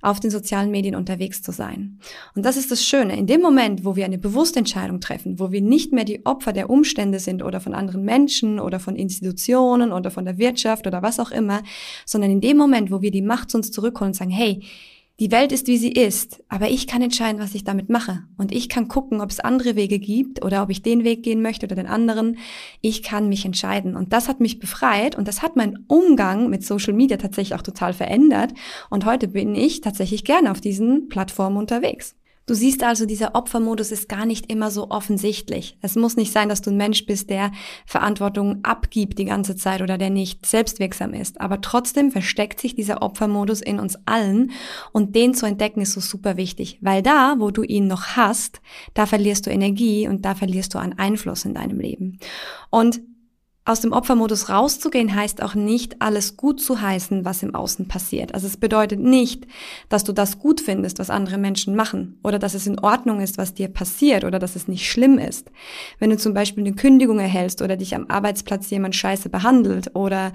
auf 0.01 0.19
den 0.19 0.31
sozialen 0.31 0.72
Medien 0.72 0.96
unterwegs 0.96 1.42
zu 1.42 1.51
sein. 1.51 2.00
Und 2.36 2.46
das 2.46 2.57
ist 2.57 2.72
das 2.72 2.84
Schöne. 2.84 3.18
In 3.18 3.28
dem 3.28 3.42
Moment, 3.42 3.84
wo 3.84 3.96
wir 3.96 4.06
eine 4.06 4.18
bewusste 4.18 4.60
Entscheidung 4.60 5.01
treffen, 5.01 5.40
wo 5.40 5.51
wir 5.51 5.62
nicht 5.62 5.92
mehr 5.92 6.06
die 6.06 6.25
Opfer 6.25 6.54
der 6.54 6.69
Umstände 6.69 7.19
sind 7.19 7.44
oder 7.44 7.60
von 7.60 7.74
anderen 7.74 8.04
Menschen 8.04 8.59
oder 8.59 8.80
von 8.80 8.95
Institutionen 8.95 9.92
oder 9.92 10.12
von 10.12 10.26
der 10.26 10.38
Wirtschaft 10.38 10.88
oder 10.88 11.02
was 11.02 11.19
auch 11.19 11.31
immer, 11.31 11.64
sondern 12.06 12.31
in 12.31 12.42
dem 12.42 12.57
Moment, 12.57 12.92
wo 12.92 13.02
wir 13.02 13.12
die 13.12 13.21
Macht 13.21 13.52
zu 13.52 13.57
uns 13.57 13.71
zurückholen 13.71 14.12
und 14.12 14.16
sagen, 14.16 14.31
hey, 14.31 14.62
die 15.19 15.31
Welt 15.31 15.52
ist, 15.52 15.68
wie 15.68 15.78
sie 15.78 15.92
ist, 15.92 16.42
aber 16.47 16.69
ich 16.69 16.88
kann 16.88 17.02
entscheiden, 17.02 17.42
was 17.42 17.54
ich 17.54 17.66
damit 17.66 17.90
mache. 17.90 18.23
Und 18.38 18.54
ich 18.54 18.69
kann 18.69 18.88
gucken, 18.88 19.19
ob 19.19 19.30
es 19.30 19.42
andere 19.42 19.76
Wege 19.76 19.99
gibt 19.99 20.44
oder 20.45 20.64
ob 20.64 20.69
ich 20.69 20.81
den 20.81 21.04
Weg 21.04 21.23
gehen 21.23 21.42
möchte 21.42 21.66
oder 21.66 21.76
den 21.76 21.88
anderen. 21.88 22.38
Ich 22.81 23.04
kann 23.04 23.28
mich 23.28 23.45
entscheiden. 23.45 23.95
Und 23.97 24.14
das 24.14 24.30
hat 24.30 24.40
mich 24.40 24.59
befreit 24.59 25.18
und 25.18 25.28
das 25.28 25.42
hat 25.42 25.56
meinen 25.57 25.83
Umgang 25.88 26.49
mit 26.49 26.64
Social 26.64 26.94
Media 26.94 27.18
tatsächlich 27.18 27.57
auch 27.57 27.64
total 27.64 27.94
verändert. 27.94 28.54
Und 28.90 29.06
heute 29.06 29.28
bin 29.28 29.56
ich 29.56 29.81
tatsächlich 29.81 30.23
gerne 30.23 30.52
auf 30.52 30.61
diesen 30.61 31.09
Plattformen 31.09 31.57
unterwegs. 31.57 32.16
Du 32.49 32.56
siehst 32.56 32.81
also, 32.81 33.06
dieser 33.06 33.35
Opfermodus 33.35 33.91
ist 33.91 34.09
gar 34.09 34.25
nicht 34.25 34.51
immer 34.51 34.71
so 34.71 34.89
offensichtlich. 34.89 35.77
Es 35.83 35.95
muss 35.95 36.15
nicht 36.15 36.33
sein, 36.33 36.49
dass 36.49 36.63
du 36.63 36.71
ein 36.71 36.77
Mensch 36.77 37.06
bist, 37.06 37.29
der 37.29 37.51
Verantwortung 37.85 38.61
abgibt 38.63 39.19
die 39.19 39.25
ganze 39.25 39.56
Zeit 39.56 39.83
oder 39.83 39.99
der 39.99 40.09
nicht 40.09 40.47
selbstwirksam 40.47 41.13
ist. 41.13 41.39
Aber 41.39 41.61
trotzdem 41.61 42.09
versteckt 42.09 42.59
sich 42.59 42.73
dieser 42.73 43.03
Opfermodus 43.03 43.61
in 43.61 43.79
uns 43.79 43.99
allen 44.07 44.49
und 44.94 45.15
den 45.15 45.35
zu 45.35 45.45
entdecken 45.45 45.81
ist 45.81 45.91
so 45.91 46.01
super 46.01 46.37
wichtig, 46.37 46.79
weil 46.81 47.03
da, 47.03 47.35
wo 47.37 47.51
du 47.51 47.61
ihn 47.61 47.85
noch 47.85 48.15
hast, 48.15 48.61
da 48.95 49.06
verlierst 49.06 49.45
du 49.45 49.51
Energie 49.51 50.07
und 50.07 50.25
da 50.25 50.33
verlierst 50.33 50.73
du 50.73 50.79
an 50.79 50.94
Einfluss 50.97 51.45
in 51.45 51.53
deinem 51.53 51.79
Leben. 51.79 52.18
Und 52.71 52.99
aus 53.66 53.81
dem 53.81 53.92
Opfermodus 53.92 54.49
rauszugehen 54.49 55.13
heißt 55.13 55.44
auch 55.44 55.54
nicht, 55.54 56.01
alles 56.01 56.37
gut 56.37 56.59
zu 56.59 56.81
heißen, 56.81 57.23
was 57.23 57.44
im 57.44 57.54
Außen 57.54 57.87
passiert. 57.87 58.33
Also 58.33 58.47
es 58.47 58.57
bedeutet 58.57 58.99
nicht, 58.99 59.45
dass 59.89 60.04
du 60.04 60.11
das 60.11 60.39
gut 60.39 60.59
findest, 60.59 60.97
was 60.97 61.11
andere 61.11 61.37
Menschen 61.37 61.75
machen 61.75 62.18
oder 62.23 62.39
dass 62.39 62.56
es 62.56 62.66
in 62.66 62.80
Ordnung 62.80 63.21
ist, 63.21 63.37
was 63.37 63.54
dir 63.54 63.68
passiert 63.68 64.23
oder 64.23 64.39
dass 64.39 64.56
es 64.56 64.68
nicht 64.68 64.89
schlimm 64.89 65.19
ist. 65.19 65.51
Wenn 65.99 66.09
du 66.09 66.18
zum 66.18 66.33
Beispiel 66.33 66.66
eine 66.66 66.73
Kündigung 66.73 67.19
erhältst 67.19 67.61
oder 67.61 67.78
dich 67.78 67.95
am 67.95 68.07
Arbeitsplatz 68.07 68.69
jemand 68.71 68.95
scheiße 68.95 69.30
behandelt 69.30 69.95
oder 69.95 70.31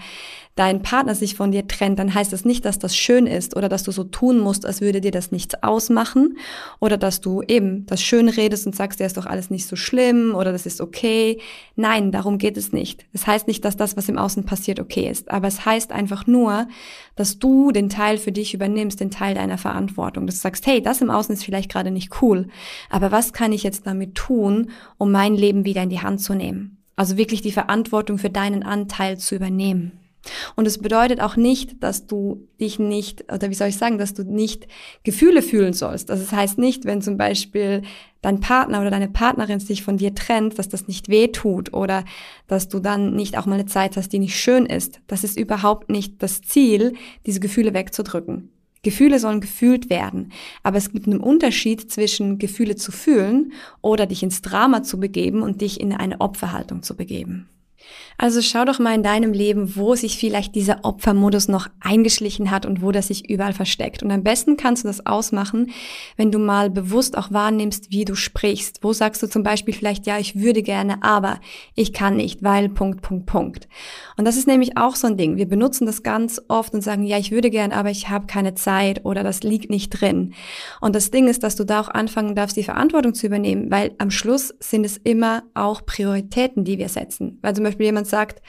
dein 0.55 0.83
Partner 0.83 1.15
sich 1.17 1.35
von 1.35 1.51
dir 1.51 1.67
trennt, 1.67 1.99
dann 1.99 2.15
heißt 2.15 2.33
das 2.33 2.45
nicht, 2.45 2.65
dass 2.65 2.79
das 2.79 2.97
schön 2.97 3.27
ist 3.27 3.57
oder 3.57 3.69
dass 3.69 3.83
du 3.83 3.91
so 3.91 4.05
tun 4.05 4.39
musst, 4.39 4.65
als 4.65 4.81
würde 4.81 5.01
dir 5.01 5.11
das 5.11 5.33
nichts 5.33 5.61
ausmachen 5.63 6.39
oder 6.79 6.97
dass 6.97 7.21
du 7.21 7.43
eben 7.43 7.87
das 7.87 8.01
schön 8.01 8.29
redest 8.29 8.67
und 8.67 8.77
sagst, 8.77 9.01
ja, 9.01 9.07
ist 9.07 9.17
doch 9.17 9.27
alles 9.27 9.51
nicht 9.51 9.67
so 9.67 9.75
schlimm 9.75 10.35
oder 10.37 10.53
das 10.53 10.67
ist 10.67 10.81
okay. 10.81 11.41
Nein, 11.75 12.13
darum 12.13 12.39
geht 12.39 12.57
es 12.57 12.73
nicht. 12.73 13.05
Das 13.15 13.29
heißt 13.29 13.47
nicht, 13.47 13.65
dass 13.65 13.77
das, 13.77 13.97
was 13.97 14.09
im 14.09 14.19
Außen 14.19 14.45
passiert, 14.45 14.81
okay 14.81 15.09
ist, 15.09 15.31
aber 15.31 15.47
es 15.47 15.65
heißt 15.65 15.93
einfach 15.93 16.27
nur, 16.27 16.67
dass 17.15 17.39
du 17.39 17.71
den 17.71 17.89
Teil 17.89 18.19
für 18.19 18.33
dich 18.33 18.53
übernimmst, 18.55 18.99
den 18.99 19.13
Teil 19.13 19.37
deiner 19.37 19.57
Verantwortung. 19.57 20.27
Dass 20.27 20.35
du 20.35 20.41
sagst, 20.43 20.67
hey, 20.67 20.83
das 20.83 21.01
im 21.01 21.11
Außen 21.11 21.33
ist 21.33 21.45
vielleicht 21.45 21.71
gerade 21.71 21.93
nicht 21.93 22.21
cool, 22.21 22.49
aber 22.91 23.13
was 23.13 23.33
kann 23.33 23.53
ich 23.53 23.63
jetzt 23.63 23.87
damit 23.87 24.17
tun, 24.17 24.71
um 24.99 25.13
mein 25.13 25.35
Leben 25.35 25.65
wieder 25.65 25.85
in 25.85 25.91
die 25.91 26.03
Hand 26.03 26.21
zu 26.21 26.35
nehmen? 26.35 26.83
Also 26.97 27.17
wirklich 27.17 27.41
die 27.41 27.53
Verantwortung 27.53 28.19
für 28.19 28.31
deinen 28.31 28.65
Anteil 28.65 29.17
zu 29.17 29.37
übernehmen. 29.37 30.04
Und 30.57 30.67
es 30.67 30.79
bedeutet 30.79 31.21
auch 31.21 31.37
nicht, 31.37 31.83
dass 31.83 32.07
du 32.07 32.47
dich 32.61 32.79
nicht, 32.79 33.33
oder 33.33 33.51
wie 33.51 33.55
soll 33.55 33.69
ich 33.69 33.77
sagen, 33.77 33.99
dass 33.99 34.15
du 34.15 34.23
nicht 34.23 34.67
Gefühle 35.03 35.43
fühlen 35.43 35.73
sollst. 35.73 36.11
Also 36.11 36.23
das 36.23 36.33
heißt 36.33 36.59
nicht, 36.59 36.85
wenn 36.85 37.03
zum 37.03 37.17
Beispiel 37.17 37.83
dein 38.23 38.41
Partner 38.41 38.81
oder 38.81 38.91
deine 38.91 39.09
Partnerin 39.09 39.61
sich 39.61 39.83
von 39.83 39.99
dir 39.99 40.15
trennt, 40.15 40.59
dass 40.59 40.69
das 40.69 40.89
nicht 40.89 41.09
weh 41.09 41.29
tut 41.29 41.75
oder 41.75 42.05
dass 42.47 42.69
du 42.69 42.79
dann 42.79 43.15
nicht 43.15 43.37
auch 43.37 43.47
mal 43.47 43.55
eine 43.55 43.67
Zeit 43.67 43.97
hast, 43.97 44.11
die 44.13 44.19
nicht 44.19 44.39
schön 44.39 44.67
ist. 44.67 45.01
Das 45.07 45.25
ist 45.25 45.39
überhaupt 45.39 45.91
nicht 45.91 46.23
das 46.23 46.41
Ziel, 46.43 46.95
diese 47.27 47.41
Gefühle 47.41 47.75
wegzudrücken. 47.75 48.51
Gefühle 48.85 49.19
sollen 49.19 49.41
gefühlt 49.41 49.91
werden. 49.91 50.31
Aber 50.63 50.79
es 50.79 50.93
gibt 50.93 51.07
einen 51.07 51.21
Unterschied 51.21 51.91
zwischen 51.91 52.39
Gefühle 52.39 52.77
zu 52.77 52.93
fühlen 52.93 53.53
oder 53.83 54.07
dich 54.07 54.23
ins 54.23 54.43
Drama 54.43 54.83
zu 54.83 55.01
begeben 55.01 55.43
und 55.43 55.61
dich 55.61 55.81
in 55.81 55.93
eine 55.93 56.21
Opferhaltung 56.21 56.83
zu 56.83 56.95
begeben. 56.95 57.49
Also 58.17 58.41
schau 58.43 58.65
doch 58.65 58.79
mal 58.79 58.95
in 58.95 59.03
deinem 59.03 59.33
Leben, 59.33 59.75
wo 59.77 59.95
sich 59.97 60.19
vielleicht 60.19 60.55
dieser 60.55 60.85
Opfermodus 60.85 61.49
noch 61.49 61.69
eingeschlichen 61.81 62.51
hat 62.51 62.65
und 62.65 62.81
wo 62.81 62.93
das 62.93 63.09
sich 63.09 63.29
überall 63.29 63.53
versteckt. 63.53 64.03
Und 64.03 64.11
am 64.13 64.23
besten 64.23 64.57
kannst 64.57 64.85
du 64.85 64.89
das 64.89 65.05
ausmachen, 65.05 65.71
wenn 66.17 66.31
du 66.31 66.39
mal 66.39 66.71
bewusst 66.71 67.19
auch 67.19 67.33
wahrnimmst, 67.33 67.91
wie 67.91 68.05
du 68.05 68.15
sprichst. 68.15 68.79
Wo 68.83 68.93
sagst 68.93 69.23
du 69.23 69.27
zum 69.29 69.43
Beispiel 69.43 69.75
vielleicht, 69.75 70.07
ja, 70.07 70.19
ich 70.19 70.37
würde 70.37 70.63
gerne, 70.63 71.03
aber 71.03 71.41
ich 71.75 71.93
kann 71.93 72.17
nicht, 72.17 72.43
weil 72.43 72.69
Punkt, 72.69 73.03
Punkt, 73.03 73.27
Punkt. 73.27 73.69
Und 74.17 74.27
das 74.27 74.37
ist 74.37 74.47
nämlich 74.47 74.77
auch 74.77 74.95
so 74.95 75.09
ein 75.09 75.17
Ding. 75.17 75.37
Wir 75.37 75.49
benutzen 75.49 75.87
das 75.87 76.05
ganz 76.05 76.41
oft 76.49 76.73
und 76.73 76.83
sagen, 76.83 77.03
ja, 77.03 77.19
ich 77.19 77.33
würde 77.33 77.51
gerne, 77.51 77.75
aber 77.75 77.91
ich 77.91 78.09
habe 78.09 78.27
keine 78.27 78.55
Zeit 78.55 79.05
oder 79.05 79.25
das 79.25 79.43
liegt 79.43 79.71
nicht 79.71 79.91
drin. 79.91 80.35
Und 80.81 80.95
das 80.95 81.11
Ding 81.11 81.27
ist, 81.27 81.43
dass 81.43 81.57
du 81.57 81.65
da 81.65 81.81
auch 81.81 81.89
anfangen 81.89 82.37
darfst, 82.37 82.57
die 82.57 82.63
Verantwortung 82.63 83.15
zu 83.15 83.27
übernehmen, 83.27 83.71
weil 83.73 83.93
am 83.99 84.13
Schluss 84.13 84.55
sind 84.61 84.85
es 84.85 84.99
immer 84.99 85.43
auch 85.55 85.85
Prioritäten, 85.85 86.65
die 86.65 86.79
wir 86.79 86.89
setzen. 86.89 87.39
Weil 87.43 87.55
zum 87.55 87.65
Beispiel 87.65 87.74
jemand 87.83 88.07
sagt, 88.07 88.43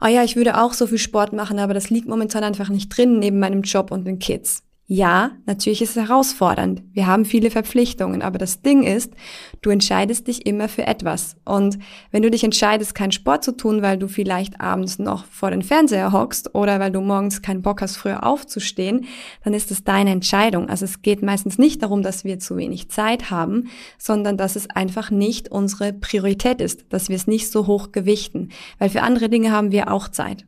ah 0.00 0.08
ja, 0.08 0.22
ich 0.22 0.36
würde 0.36 0.60
auch 0.60 0.72
so 0.72 0.86
viel 0.86 0.98
Sport 0.98 1.32
machen, 1.32 1.58
aber 1.58 1.74
das 1.74 1.90
liegt 1.90 2.08
momentan 2.08 2.44
einfach 2.44 2.68
nicht 2.68 2.96
drin 2.96 3.18
neben 3.18 3.38
meinem 3.38 3.62
Job 3.62 3.90
und 3.90 4.06
den 4.06 4.18
Kids. 4.18 4.62
Ja, 4.86 5.30
natürlich 5.46 5.80
ist 5.80 5.96
es 5.96 6.08
herausfordernd. 6.08 6.82
Wir 6.92 7.06
haben 7.06 7.24
viele 7.24 7.50
Verpflichtungen, 7.50 8.20
aber 8.20 8.36
das 8.36 8.60
Ding 8.60 8.82
ist, 8.82 9.14
du 9.62 9.70
entscheidest 9.70 10.28
dich 10.28 10.44
immer 10.44 10.68
für 10.68 10.86
etwas. 10.86 11.36
Und 11.46 11.78
wenn 12.10 12.22
du 12.22 12.30
dich 12.30 12.44
entscheidest, 12.44 12.94
keinen 12.94 13.12
Sport 13.12 13.44
zu 13.44 13.56
tun, 13.56 13.80
weil 13.80 13.96
du 13.96 14.08
vielleicht 14.08 14.60
abends 14.60 14.98
noch 14.98 15.24
vor 15.24 15.50
den 15.50 15.62
Fernseher 15.62 16.12
hockst 16.12 16.54
oder 16.54 16.80
weil 16.80 16.92
du 16.92 17.00
morgens 17.00 17.40
keinen 17.40 17.62
Bock 17.62 17.80
hast, 17.80 17.96
früher 17.96 18.26
aufzustehen, 18.26 19.06
dann 19.42 19.54
ist 19.54 19.70
das 19.70 19.84
deine 19.84 20.10
Entscheidung. 20.10 20.68
Also 20.68 20.84
es 20.84 21.00
geht 21.00 21.22
meistens 21.22 21.56
nicht 21.56 21.82
darum, 21.82 22.02
dass 22.02 22.24
wir 22.24 22.38
zu 22.38 22.58
wenig 22.58 22.90
Zeit 22.90 23.30
haben, 23.30 23.70
sondern 23.96 24.36
dass 24.36 24.54
es 24.54 24.68
einfach 24.68 25.10
nicht 25.10 25.50
unsere 25.50 25.94
Priorität 25.94 26.60
ist, 26.60 26.84
dass 26.90 27.08
wir 27.08 27.16
es 27.16 27.26
nicht 27.26 27.50
so 27.50 27.66
hoch 27.66 27.90
gewichten, 27.90 28.50
weil 28.78 28.90
für 28.90 29.00
andere 29.00 29.30
Dinge 29.30 29.50
haben 29.50 29.72
wir 29.72 29.90
auch 29.90 30.08
Zeit. 30.08 30.44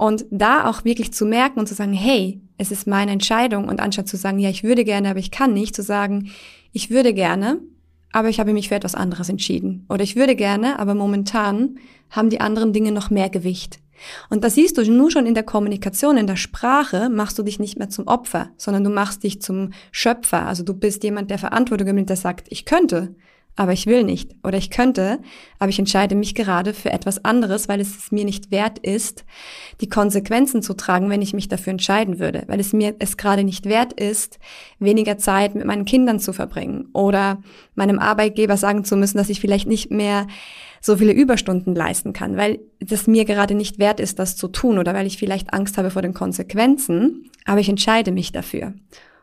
Und 0.00 0.24
da 0.30 0.64
auch 0.64 0.86
wirklich 0.86 1.12
zu 1.12 1.26
merken 1.26 1.60
und 1.60 1.66
zu 1.66 1.74
sagen, 1.74 1.92
hey, 1.92 2.40
es 2.56 2.70
ist 2.70 2.86
meine 2.86 3.10
Entscheidung 3.10 3.68
und 3.68 3.80
anstatt 3.80 4.08
zu 4.08 4.16
sagen, 4.16 4.38
ja, 4.38 4.48
ich 4.48 4.64
würde 4.64 4.82
gerne, 4.82 5.10
aber 5.10 5.18
ich 5.18 5.30
kann 5.30 5.52
nicht, 5.52 5.76
zu 5.76 5.82
sagen, 5.82 6.30
ich 6.72 6.88
würde 6.88 7.12
gerne, 7.12 7.60
aber 8.10 8.30
ich 8.30 8.40
habe 8.40 8.54
mich 8.54 8.70
für 8.70 8.76
etwas 8.76 8.94
anderes 8.94 9.28
entschieden. 9.28 9.84
Oder 9.90 10.02
ich 10.02 10.16
würde 10.16 10.36
gerne, 10.36 10.78
aber 10.78 10.94
momentan 10.94 11.76
haben 12.08 12.30
die 12.30 12.40
anderen 12.40 12.72
Dinge 12.72 12.92
noch 12.92 13.10
mehr 13.10 13.28
Gewicht. 13.28 13.78
Und 14.30 14.42
das 14.42 14.54
siehst 14.54 14.78
du 14.78 14.90
nur 14.90 15.10
schon 15.10 15.26
in 15.26 15.34
der 15.34 15.42
Kommunikation, 15.42 16.16
in 16.16 16.26
der 16.26 16.36
Sprache, 16.36 17.10
machst 17.10 17.38
du 17.38 17.42
dich 17.42 17.58
nicht 17.58 17.78
mehr 17.78 17.90
zum 17.90 18.06
Opfer, 18.06 18.48
sondern 18.56 18.84
du 18.84 18.88
machst 18.88 19.22
dich 19.22 19.42
zum 19.42 19.74
Schöpfer. 19.92 20.46
Also 20.46 20.62
du 20.62 20.72
bist 20.72 21.04
jemand, 21.04 21.30
der 21.30 21.36
Verantwortung 21.36 21.88
übernimmt, 21.88 22.08
der 22.08 22.16
sagt, 22.16 22.46
ich 22.48 22.64
könnte 22.64 23.14
aber 23.56 23.72
ich 23.72 23.86
will 23.86 24.04
nicht. 24.04 24.34
Oder 24.42 24.58
ich 24.58 24.70
könnte, 24.70 25.18
aber 25.58 25.68
ich 25.68 25.78
entscheide 25.78 26.14
mich 26.14 26.34
gerade 26.34 26.72
für 26.72 26.90
etwas 26.90 27.24
anderes, 27.24 27.68
weil 27.68 27.80
es 27.80 27.96
es 27.96 28.12
mir 28.12 28.24
nicht 28.24 28.50
wert 28.50 28.78
ist, 28.78 29.24
die 29.80 29.88
Konsequenzen 29.88 30.62
zu 30.62 30.74
tragen, 30.74 31.10
wenn 31.10 31.22
ich 31.22 31.34
mich 31.34 31.48
dafür 31.48 31.72
entscheiden 31.72 32.18
würde, 32.18 32.44
weil 32.46 32.60
es 32.60 32.72
mir 32.72 32.94
es 32.98 33.16
gerade 33.16 33.44
nicht 33.44 33.66
wert 33.66 33.92
ist, 33.92 34.38
weniger 34.78 35.18
Zeit 35.18 35.54
mit 35.54 35.66
meinen 35.66 35.84
Kindern 35.84 36.20
zu 36.20 36.32
verbringen 36.32 36.88
oder 36.92 37.42
meinem 37.74 37.98
Arbeitgeber 37.98 38.56
sagen 38.56 38.84
zu 38.84 38.96
müssen, 38.96 39.18
dass 39.18 39.28
ich 39.28 39.40
vielleicht 39.40 39.66
nicht 39.66 39.90
mehr 39.90 40.26
so 40.80 40.96
viele 40.96 41.12
Überstunden 41.12 41.74
leisten 41.74 42.12
kann, 42.12 42.36
weil 42.36 42.60
das 42.80 43.06
mir 43.06 43.26
gerade 43.26 43.54
nicht 43.54 43.78
wert 43.78 44.00
ist, 44.00 44.18
das 44.18 44.36
zu 44.36 44.48
tun 44.48 44.78
oder 44.78 44.94
weil 44.94 45.06
ich 45.06 45.18
vielleicht 45.18 45.52
Angst 45.52 45.76
habe 45.76 45.90
vor 45.90 46.02
den 46.02 46.14
Konsequenzen, 46.14 47.30
aber 47.44 47.60
ich 47.60 47.68
entscheide 47.68 48.12
mich 48.12 48.32
dafür. 48.32 48.72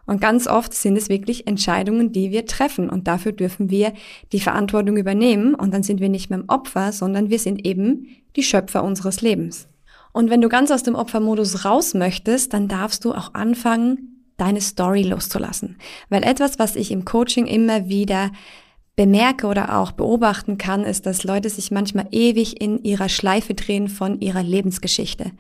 Und 0.07 0.21
ganz 0.21 0.47
oft 0.47 0.73
sind 0.73 0.97
es 0.97 1.09
wirklich 1.09 1.45
Entscheidungen, 1.45 2.11
die 2.11 2.31
wir 2.31 2.45
treffen. 2.45 2.89
Und 2.89 3.07
dafür 3.07 3.33
dürfen 3.33 3.69
wir 3.69 3.93
die 4.31 4.39
Verantwortung 4.39 4.97
übernehmen. 4.97 5.53
Und 5.53 5.73
dann 5.73 5.83
sind 5.83 5.99
wir 5.99 6.09
nicht 6.09 6.29
mehr 6.29 6.39
im 6.39 6.49
Opfer, 6.49 6.91
sondern 6.91 7.29
wir 7.29 7.37
sind 7.37 7.65
eben 7.65 8.07
die 8.35 8.43
Schöpfer 8.43 8.83
unseres 8.83 9.21
Lebens. 9.21 9.67
Und 10.13 10.29
wenn 10.31 10.41
du 10.41 10.49
ganz 10.49 10.71
aus 10.71 10.81
dem 10.81 10.95
Opfermodus 10.95 11.65
raus 11.65 11.93
möchtest, 11.93 12.53
dann 12.53 12.67
darfst 12.67 13.05
du 13.05 13.13
auch 13.13 13.35
anfangen, 13.35 14.23
deine 14.37 14.61
Story 14.61 15.03
loszulassen. 15.03 15.77
Weil 16.09 16.23
etwas, 16.23 16.57
was 16.57 16.75
ich 16.75 16.91
im 16.91 17.05
Coaching 17.05 17.45
immer 17.45 17.89
wieder 17.89 18.31
bemerke 18.97 19.45
oder 19.45 19.77
auch 19.77 19.91
beobachten 19.91 20.57
kann, 20.57 20.83
ist, 20.83 21.05
dass 21.05 21.23
Leute 21.23 21.49
sich 21.49 21.69
manchmal 21.69 22.07
ewig 22.11 22.59
in 22.59 22.83
ihrer 22.83 23.09
Schleife 23.09 23.53
drehen 23.53 23.89
von 23.89 24.19
ihrer 24.19 24.41
Lebensgeschichte. 24.41 25.31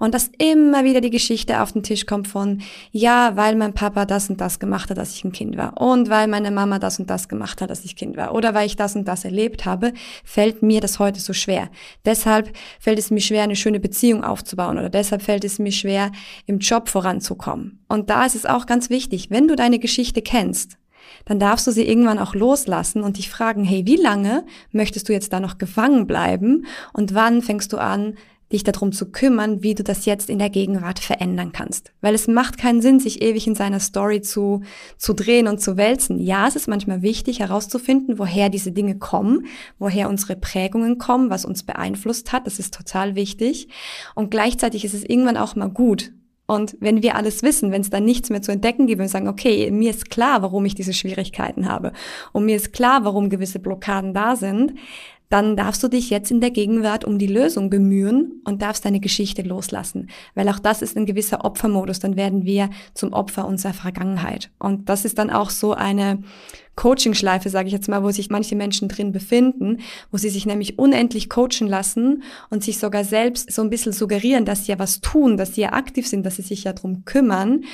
Und 0.00 0.14
dass 0.14 0.32
immer 0.38 0.82
wieder 0.82 1.00
die 1.00 1.10
Geschichte 1.10 1.62
auf 1.62 1.70
den 1.70 1.84
Tisch 1.84 2.06
kommt 2.06 2.26
von, 2.26 2.60
ja, 2.90 3.36
weil 3.36 3.54
mein 3.54 3.72
Papa 3.72 4.04
das 4.04 4.28
und 4.30 4.40
das 4.40 4.58
gemacht 4.58 4.90
hat, 4.90 4.98
als 4.98 5.14
ich 5.14 5.22
ein 5.22 5.30
Kind 5.30 5.56
war. 5.56 5.80
Und 5.80 6.10
weil 6.10 6.26
meine 6.26 6.50
Mama 6.50 6.80
das 6.80 6.98
und 6.98 7.08
das 7.08 7.28
gemacht 7.28 7.60
hat, 7.60 7.70
als 7.70 7.84
ich 7.84 7.94
Kind 7.94 8.16
war. 8.16 8.34
Oder 8.34 8.52
weil 8.52 8.66
ich 8.66 8.74
das 8.74 8.96
und 8.96 9.06
das 9.06 9.24
erlebt 9.24 9.64
habe, 9.64 9.92
fällt 10.24 10.62
mir 10.62 10.80
das 10.80 10.98
heute 10.98 11.20
so 11.20 11.32
schwer. 11.32 11.70
Deshalb 12.04 12.50
fällt 12.80 12.98
es 12.98 13.12
mir 13.12 13.20
schwer, 13.20 13.44
eine 13.44 13.54
schöne 13.54 13.78
Beziehung 13.78 14.24
aufzubauen. 14.24 14.76
Oder 14.76 14.90
deshalb 14.90 15.22
fällt 15.22 15.44
es 15.44 15.60
mir 15.60 15.70
schwer, 15.72 16.10
im 16.46 16.58
Job 16.58 16.88
voranzukommen. 16.88 17.78
Und 17.86 18.10
da 18.10 18.26
ist 18.26 18.34
es 18.34 18.44
auch 18.44 18.66
ganz 18.66 18.90
wichtig, 18.90 19.30
wenn 19.30 19.46
du 19.46 19.54
deine 19.54 19.78
Geschichte 19.78 20.20
kennst, 20.20 20.78
dann 21.24 21.38
darfst 21.38 21.66
du 21.66 21.70
sie 21.70 21.86
irgendwann 21.86 22.18
auch 22.18 22.34
loslassen 22.34 23.02
und 23.02 23.18
dich 23.18 23.30
fragen, 23.30 23.64
hey, 23.64 23.86
wie 23.86 23.96
lange 23.96 24.44
möchtest 24.72 25.08
du 25.08 25.12
jetzt 25.12 25.32
da 25.32 25.40
noch 25.40 25.58
gefangen 25.58 26.06
bleiben 26.06 26.66
und 26.92 27.14
wann 27.14 27.42
fängst 27.42 27.72
du 27.72 27.78
an, 27.78 28.14
dich 28.52 28.62
darum 28.62 28.92
zu 28.92 29.10
kümmern, 29.10 29.62
wie 29.62 29.74
du 29.74 29.82
das 29.82 30.04
jetzt 30.04 30.30
in 30.30 30.38
der 30.38 30.50
Gegenwart 30.50 31.00
verändern 31.00 31.52
kannst. 31.52 31.92
Weil 32.00 32.14
es 32.14 32.28
macht 32.28 32.56
keinen 32.56 32.82
Sinn, 32.82 33.00
sich 33.00 33.20
ewig 33.20 33.46
in 33.46 33.54
seiner 33.54 33.80
Story 33.80 34.20
zu, 34.20 34.62
zu 34.96 35.12
drehen 35.12 35.48
und 35.48 35.60
zu 35.60 35.76
wälzen. 35.76 36.20
Ja, 36.20 36.46
es 36.46 36.54
ist 36.54 36.68
manchmal 36.68 37.02
wichtig 37.02 37.40
herauszufinden, 37.40 38.18
woher 38.18 38.50
diese 38.50 38.70
Dinge 38.70 38.96
kommen, 38.96 39.46
woher 39.78 40.08
unsere 40.08 40.36
Prägungen 40.36 40.98
kommen, 40.98 41.30
was 41.30 41.44
uns 41.44 41.64
beeinflusst 41.64 42.32
hat. 42.32 42.46
Das 42.46 42.58
ist 42.58 42.74
total 42.74 43.14
wichtig. 43.14 43.68
Und 44.14 44.30
gleichzeitig 44.30 44.84
ist 44.84 44.94
es 44.94 45.04
irgendwann 45.04 45.36
auch 45.36 45.56
mal 45.56 45.70
gut, 45.70 46.12
und 46.46 46.76
wenn 46.80 47.02
wir 47.02 47.14
alles 47.14 47.42
wissen, 47.42 47.72
wenn 47.72 47.80
es 47.80 47.88
dann 47.88 48.04
nichts 48.04 48.28
mehr 48.28 48.42
zu 48.42 48.52
entdecken 48.52 48.86
gibt 48.86 49.00
und 49.00 49.08
sagen, 49.08 49.28
okay, 49.28 49.70
mir 49.70 49.90
ist 49.90 50.10
klar, 50.10 50.42
warum 50.42 50.64
ich 50.66 50.74
diese 50.74 50.92
Schwierigkeiten 50.92 51.68
habe 51.68 51.92
und 52.32 52.44
mir 52.44 52.56
ist 52.56 52.72
klar, 52.72 53.04
warum 53.04 53.30
gewisse 53.30 53.58
Blockaden 53.58 54.12
da 54.12 54.36
sind, 54.36 54.74
dann 55.34 55.56
darfst 55.56 55.82
du 55.82 55.88
dich 55.88 56.10
jetzt 56.10 56.30
in 56.30 56.40
der 56.40 56.52
Gegenwart 56.52 57.04
um 57.04 57.18
die 57.18 57.26
Lösung 57.26 57.68
bemühen 57.68 58.40
und 58.44 58.62
darfst 58.62 58.84
deine 58.84 59.00
Geschichte 59.00 59.42
loslassen. 59.42 60.08
Weil 60.36 60.48
auch 60.48 60.60
das 60.60 60.80
ist 60.80 60.96
ein 60.96 61.06
gewisser 61.06 61.44
Opfermodus. 61.44 61.98
Dann 61.98 62.14
werden 62.14 62.44
wir 62.44 62.70
zum 62.94 63.12
Opfer 63.12 63.44
unserer 63.44 63.72
Vergangenheit. 63.72 64.52
Und 64.60 64.88
das 64.88 65.04
ist 65.04 65.18
dann 65.18 65.30
auch 65.30 65.50
so 65.50 65.74
eine 65.74 66.22
Coaching-Schleife, 66.76 67.50
sage 67.50 67.66
ich 67.66 67.72
jetzt 67.72 67.88
mal, 67.88 68.04
wo 68.04 68.12
sich 68.12 68.30
manche 68.30 68.54
Menschen 68.54 68.86
drin 68.86 69.10
befinden, 69.10 69.78
wo 70.12 70.18
sie 70.18 70.28
sich 70.28 70.46
nämlich 70.46 70.78
unendlich 70.78 71.28
coachen 71.28 71.66
lassen 71.66 72.22
und 72.48 72.62
sich 72.62 72.78
sogar 72.78 73.02
selbst 73.02 73.50
so 73.50 73.62
ein 73.62 73.70
bisschen 73.70 73.92
suggerieren, 73.92 74.44
dass 74.44 74.66
sie 74.66 74.70
ja 74.70 74.78
was 74.78 75.00
tun, 75.00 75.36
dass 75.36 75.56
sie 75.56 75.62
ja 75.62 75.72
aktiv 75.72 76.06
sind, 76.06 76.24
dass 76.24 76.36
sie 76.36 76.42
sich 76.42 76.62
ja 76.62 76.74
drum 76.74 77.04
kümmern, 77.06 77.64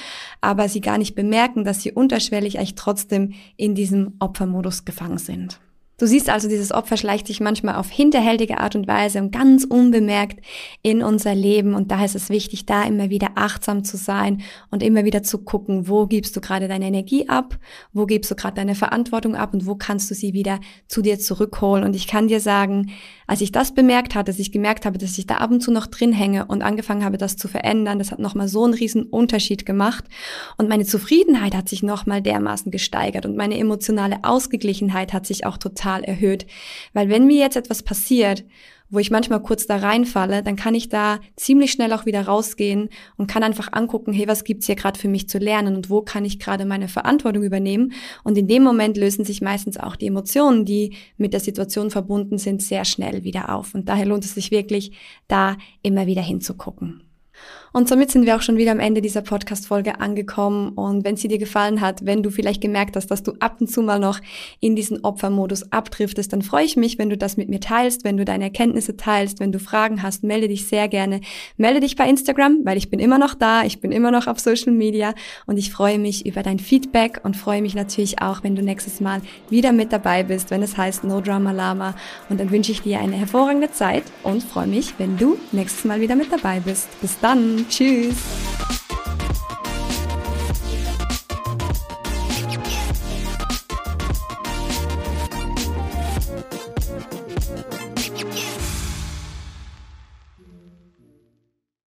aber 0.41 0.71
sie 0.71 0.81
gar 0.81 0.97
nicht 0.97 1.15
bemerken, 1.15 1.65
dass 1.65 1.83
sie 1.83 1.93
unterschwellig 1.93 2.57
eigentlich 2.57 2.75
trotzdem 2.75 3.35
in 3.59 3.75
diesem 3.75 4.15
Opfermodus 4.19 4.87
gefangen 4.87 5.19
sind. 5.19 5.61
Du 6.01 6.07
siehst 6.07 6.31
also, 6.31 6.49
dieses 6.49 6.73
Opfer 6.73 6.97
schleicht 6.97 7.27
sich 7.27 7.41
manchmal 7.41 7.75
auf 7.75 7.91
hinterhältige 7.91 8.57
Art 8.57 8.75
und 8.75 8.89
Weise 8.89 9.19
und 9.19 9.33
ganz 9.33 9.65
unbemerkt 9.65 10.41
in 10.81 11.03
unser 11.03 11.35
Leben. 11.35 11.75
Und 11.75 11.91
daher 11.91 12.07
ist 12.07 12.15
es 12.15 12.31
wichtig, 12.31 12.65
da 12.65 12.85
immer 12.85 13.11
wieder 13.11 13.33
achtsam 13.35 13.85
zu 13.85 13.99
sein 13.99 14.41
und 14.71 14.83
immer 14.83 15.05
wieder 15.05 15.23
zu 15.23 15.45
gucken, 15.45 15.89
wo 15.89 16.07
gibst 16.07 16.35
du 16.35 16.41
gerade 16.41 16.69
deine 16.69 16.87
Energie 16.87 17.29
ab, 17.29 17.59
wo 17.93 18.07
gibst 18.07 18.31
du 18.31 18.35
gerade 18.35 18.55
deine 18.55 18.75
Verantwortung 18.75 19.37
ab 19.37 19.53
und 19.53 19.67
wo 19.67 19.75
kannst 19.75 20.11
du 20.11 20.15
sie 20.15 20.33
wieder 20.33 20.59
zu 20.89 21.03
dir 21.03 21.19
zurückholen. 21.19 21.85
Und 21.85 21.95
ich 21.95 22.07
kann 22.07 22.29
dir 22.29 22.41
sagen, 22.41 22.93
als 23.27 23.43
ich 23.43 23.53
das 23.53 23.75
bemerkt 23.75 24.15
hatte, 24.15 24.33
dass 24.33 24.39
ich 24.39 24.53
gemerkt 24.53 24.87
habe, 24.87 24.97
dass 24.97 25.19
ich 25.19 25.27
da 25.27 25.37
ab 25.37 25.51
und 25.51 25.61
zu 25.61 25.71
noch 25.71 25.87
drin 25.87 26.15
hänge 26.15 26.47
und 26.47 26.63
angefangen 26.63 27.05
habe, 27.05 27.19
das 27.19 27.37
zu 27.37 27.47
verändern, 27.47 27.99
das 27.99 28.11
hat 28.11 28.21
nochmal 28.21 28.49
so 28.49 28.65
einen 28.65 28.73
riesen 28.73 29.03
Unterschied 29.03 29.67
gemacht. 29.67 30.07
Und 30.57 30.71
meine 30.71 30.87
Zufriedenheit 30.87 31.55
hat 31.55 31.69
sich 31.69 31.83
nochmal 31.83 32.23
dermaßen 32.23 32.73
gesteigert 32.73 33.27
und 33.27 33.37
meine 33.37 33.59
emotionale 33.59 34.25
Ausgeglichenheit 34.25 35.13
hat 35.13 35.27
sich 35.27 35.45
auch 35.45 35.59
total 35.91 36.05
erhöht. 36.05 36.47
Weil 36.93 37.09
wenn 37.09 37.27
mir 37.27 37.39
jetzt 37.39 37.57
etwas 37.57 37.83
passiert, 37.83 38.45
wo 38.93 38.99
ich 38.99 39.13
manchmal 39.13 39.41
kurz 39.41 39.69
da 39.69 39.77
reinfalle, 39.77 40.43
dann 40.43 40.57
kann 40.57 40.75
ich 40.75 40.89
da 40.89 41.21
ziemlich 41.37 41.71
schnell 41.71 41.93
auch 41.93 42.07
wieder 42.07 42.23
rausgehen 42.23 42.89
und 43.17 43.29
kann 43.29 43.45
einfach 43.45 43.73
angucken, 43.73 44.13
hey, 44.13 44.27
was 44.27 44.43
gibt's 44.43 44.67
hier 44.67 44.75
gerade 44.75 44.99
für 44.99 45.07
mich 45.07 45.29
zu 45.29 45.39
lernen 45.39 45.77
und 45.77 45.91
wo 45.91 46.03
kann 46.03 46.25
ich 46.25 46.41
gerade 46.41 46.65
meine 46.65 46.89
Verantwortung 46.89 47.45
übernehmen? 47.45 47.93
Und 48.25 48.37
in 48.37 48.49
dem 48.49 48.65
Moment 48.65 48.97
lösen 48.97 49.25
sich 49.25 49.41
meistens 49.43 49.77
auch 49.77 49.95
die 49.95 50.09
Emotionen, 50.09 50.65
die 50.65 50.97
mit 51.19 51.33
der 51.33 51.41
Situation 51.41 51.91
verbunden 51.91 52.39
sind, 52.39 52.63
sehr 52.63 52.85
schnell 52.85 53.23
wieder 53.23 53.55
auf. 53.55 53.75
Und 53.77 53.89
daher 53.89 54.07
lohnt 54.07 54.25
es 54.25 54.35
sich 54.35 54.51
wirklich, 54.51 54.91
da 55.29 55.57
immer 55.83 56.09
wieder 56.09 56.23
hinzugucken. 56.23 57.05
Und 57.73 57.89
somit 57.89 58.11
sind 58.11 58.27
wir 58.27 58.37
auch 58.37 58.43
schon 58.43 58.57
wieder 58.57 58.73
am 58.73 58.81
Ende 58.81 59.01
dieser 59.01 59.23
Podcast-Folge 59.23 60.01
angekommen. 60.01 60.71
Und 60.71 61.05
wenn 61.05 61.17
sie 61.17 61.29
dir 61.29 61.39
gefallen 61.39 61.81
hat, 61.81 62.05
wenn 62.05 62.23
du 62.23 62.31
vielleicht 62.31 62.61
gemerkt 62.61 62.97
hast, 62.97 63.11
dass 63.11 63.23
du 63.23 63.33
ab 63.39 63.57
und 63.61 63.71
zu 63.71 63.83
mal 63.83 63.99
noch 63.99 64.21
in 64.59 64.75
diesen 64.75 65.05
Opfermodus 65.05 65.73
abdriftest, 65.73 66.33
dann 66.33 66.43
freue 66.43 66.65
ich 66.65 66.77
mich, 66.77 66.99
wenn 66.99 67.11
du 67.11 67.17
das 67.17 67.37
mit 67.37 67.49
mir 67.49 67.61
teilst, 67.61 68.05
wenn 68.05 68.17
du 68.17 68.25
deine 68.25 68.45
Erkenntnisse 68.45 68.97
teilst, 68.97 69.41
wenn 69.41 69.53
du 69.53 69.59
Fragen 69.59 70.03
hast, 70.03 70.25
melde 70.25 70.49
dich 70.49 70.67
sehr 70.67 70.89
gerne. 70.89 71.21
Melde 71.57 71.81
dich 71.81 71.97
bei 71.97 72.09
Instagram, 72.09 72.61
weil 72.65 72.77
ich 72.77 72.91
bin 72.91 72.99
immer 72.99 73.19
noch 73.19 73.35
da, 73.35 73.65
ich 73.65 73.81
bin 73.81 73.93
immer 73.93 74.11
noch 74.11 74.27
auf 74.27 74.41
Social 74.41 74.73
Media 74.73 75.15
und 75.47 75.57
ich 75.57 75.71
freue 75.71 75.99
mich 75.99 76.27
über 76.27 76.43
dein 76.43 76.59
Feedback 76.59 77.21
und 77.23 77.37
freue 77.37 77.63
mich 77.63 77.75
natürlich 77.75 78.21
auch, 78.21 78.43
wenn 78.43 78.57
du 78.57 78.63
nächstes 78.63 79.01
Mal 79.01 79.23
wieder 79.49 79.73
mit 79.73 79.93
dabei 79.93 80.25
bist, 80.25 80.51
wenn 80.51 80.63
es 80.63 80.77
heißt 80.77 81.05
No 81.05 81.21
Drama 81.21 81.53
Lama. 81.53 81.95
Und 82.29 82.41
dann 82.41 82.51
wünsche 82.51 82.73
ich 82.73 82.83
dir 82.83 83.01
eine 83.01 83.17
hervorragende 83.17 83.71
Zeit 83.71 84.05
und 84.25 84.43
freue 84.43 84.67
mich, 84.67 84.95
wenn 84.99 85.17
du 85.17 85.39
nächstes 85.53 85.85
Mal 85.85 86.01
wieder 86.01 86.17
mit 86.17 86.33
dabei 86.33 86.61
bist. 86.61 86.89
Bis 87.01 87.19
dann! 87.21 87.60
Tschüss. 87.69 88.17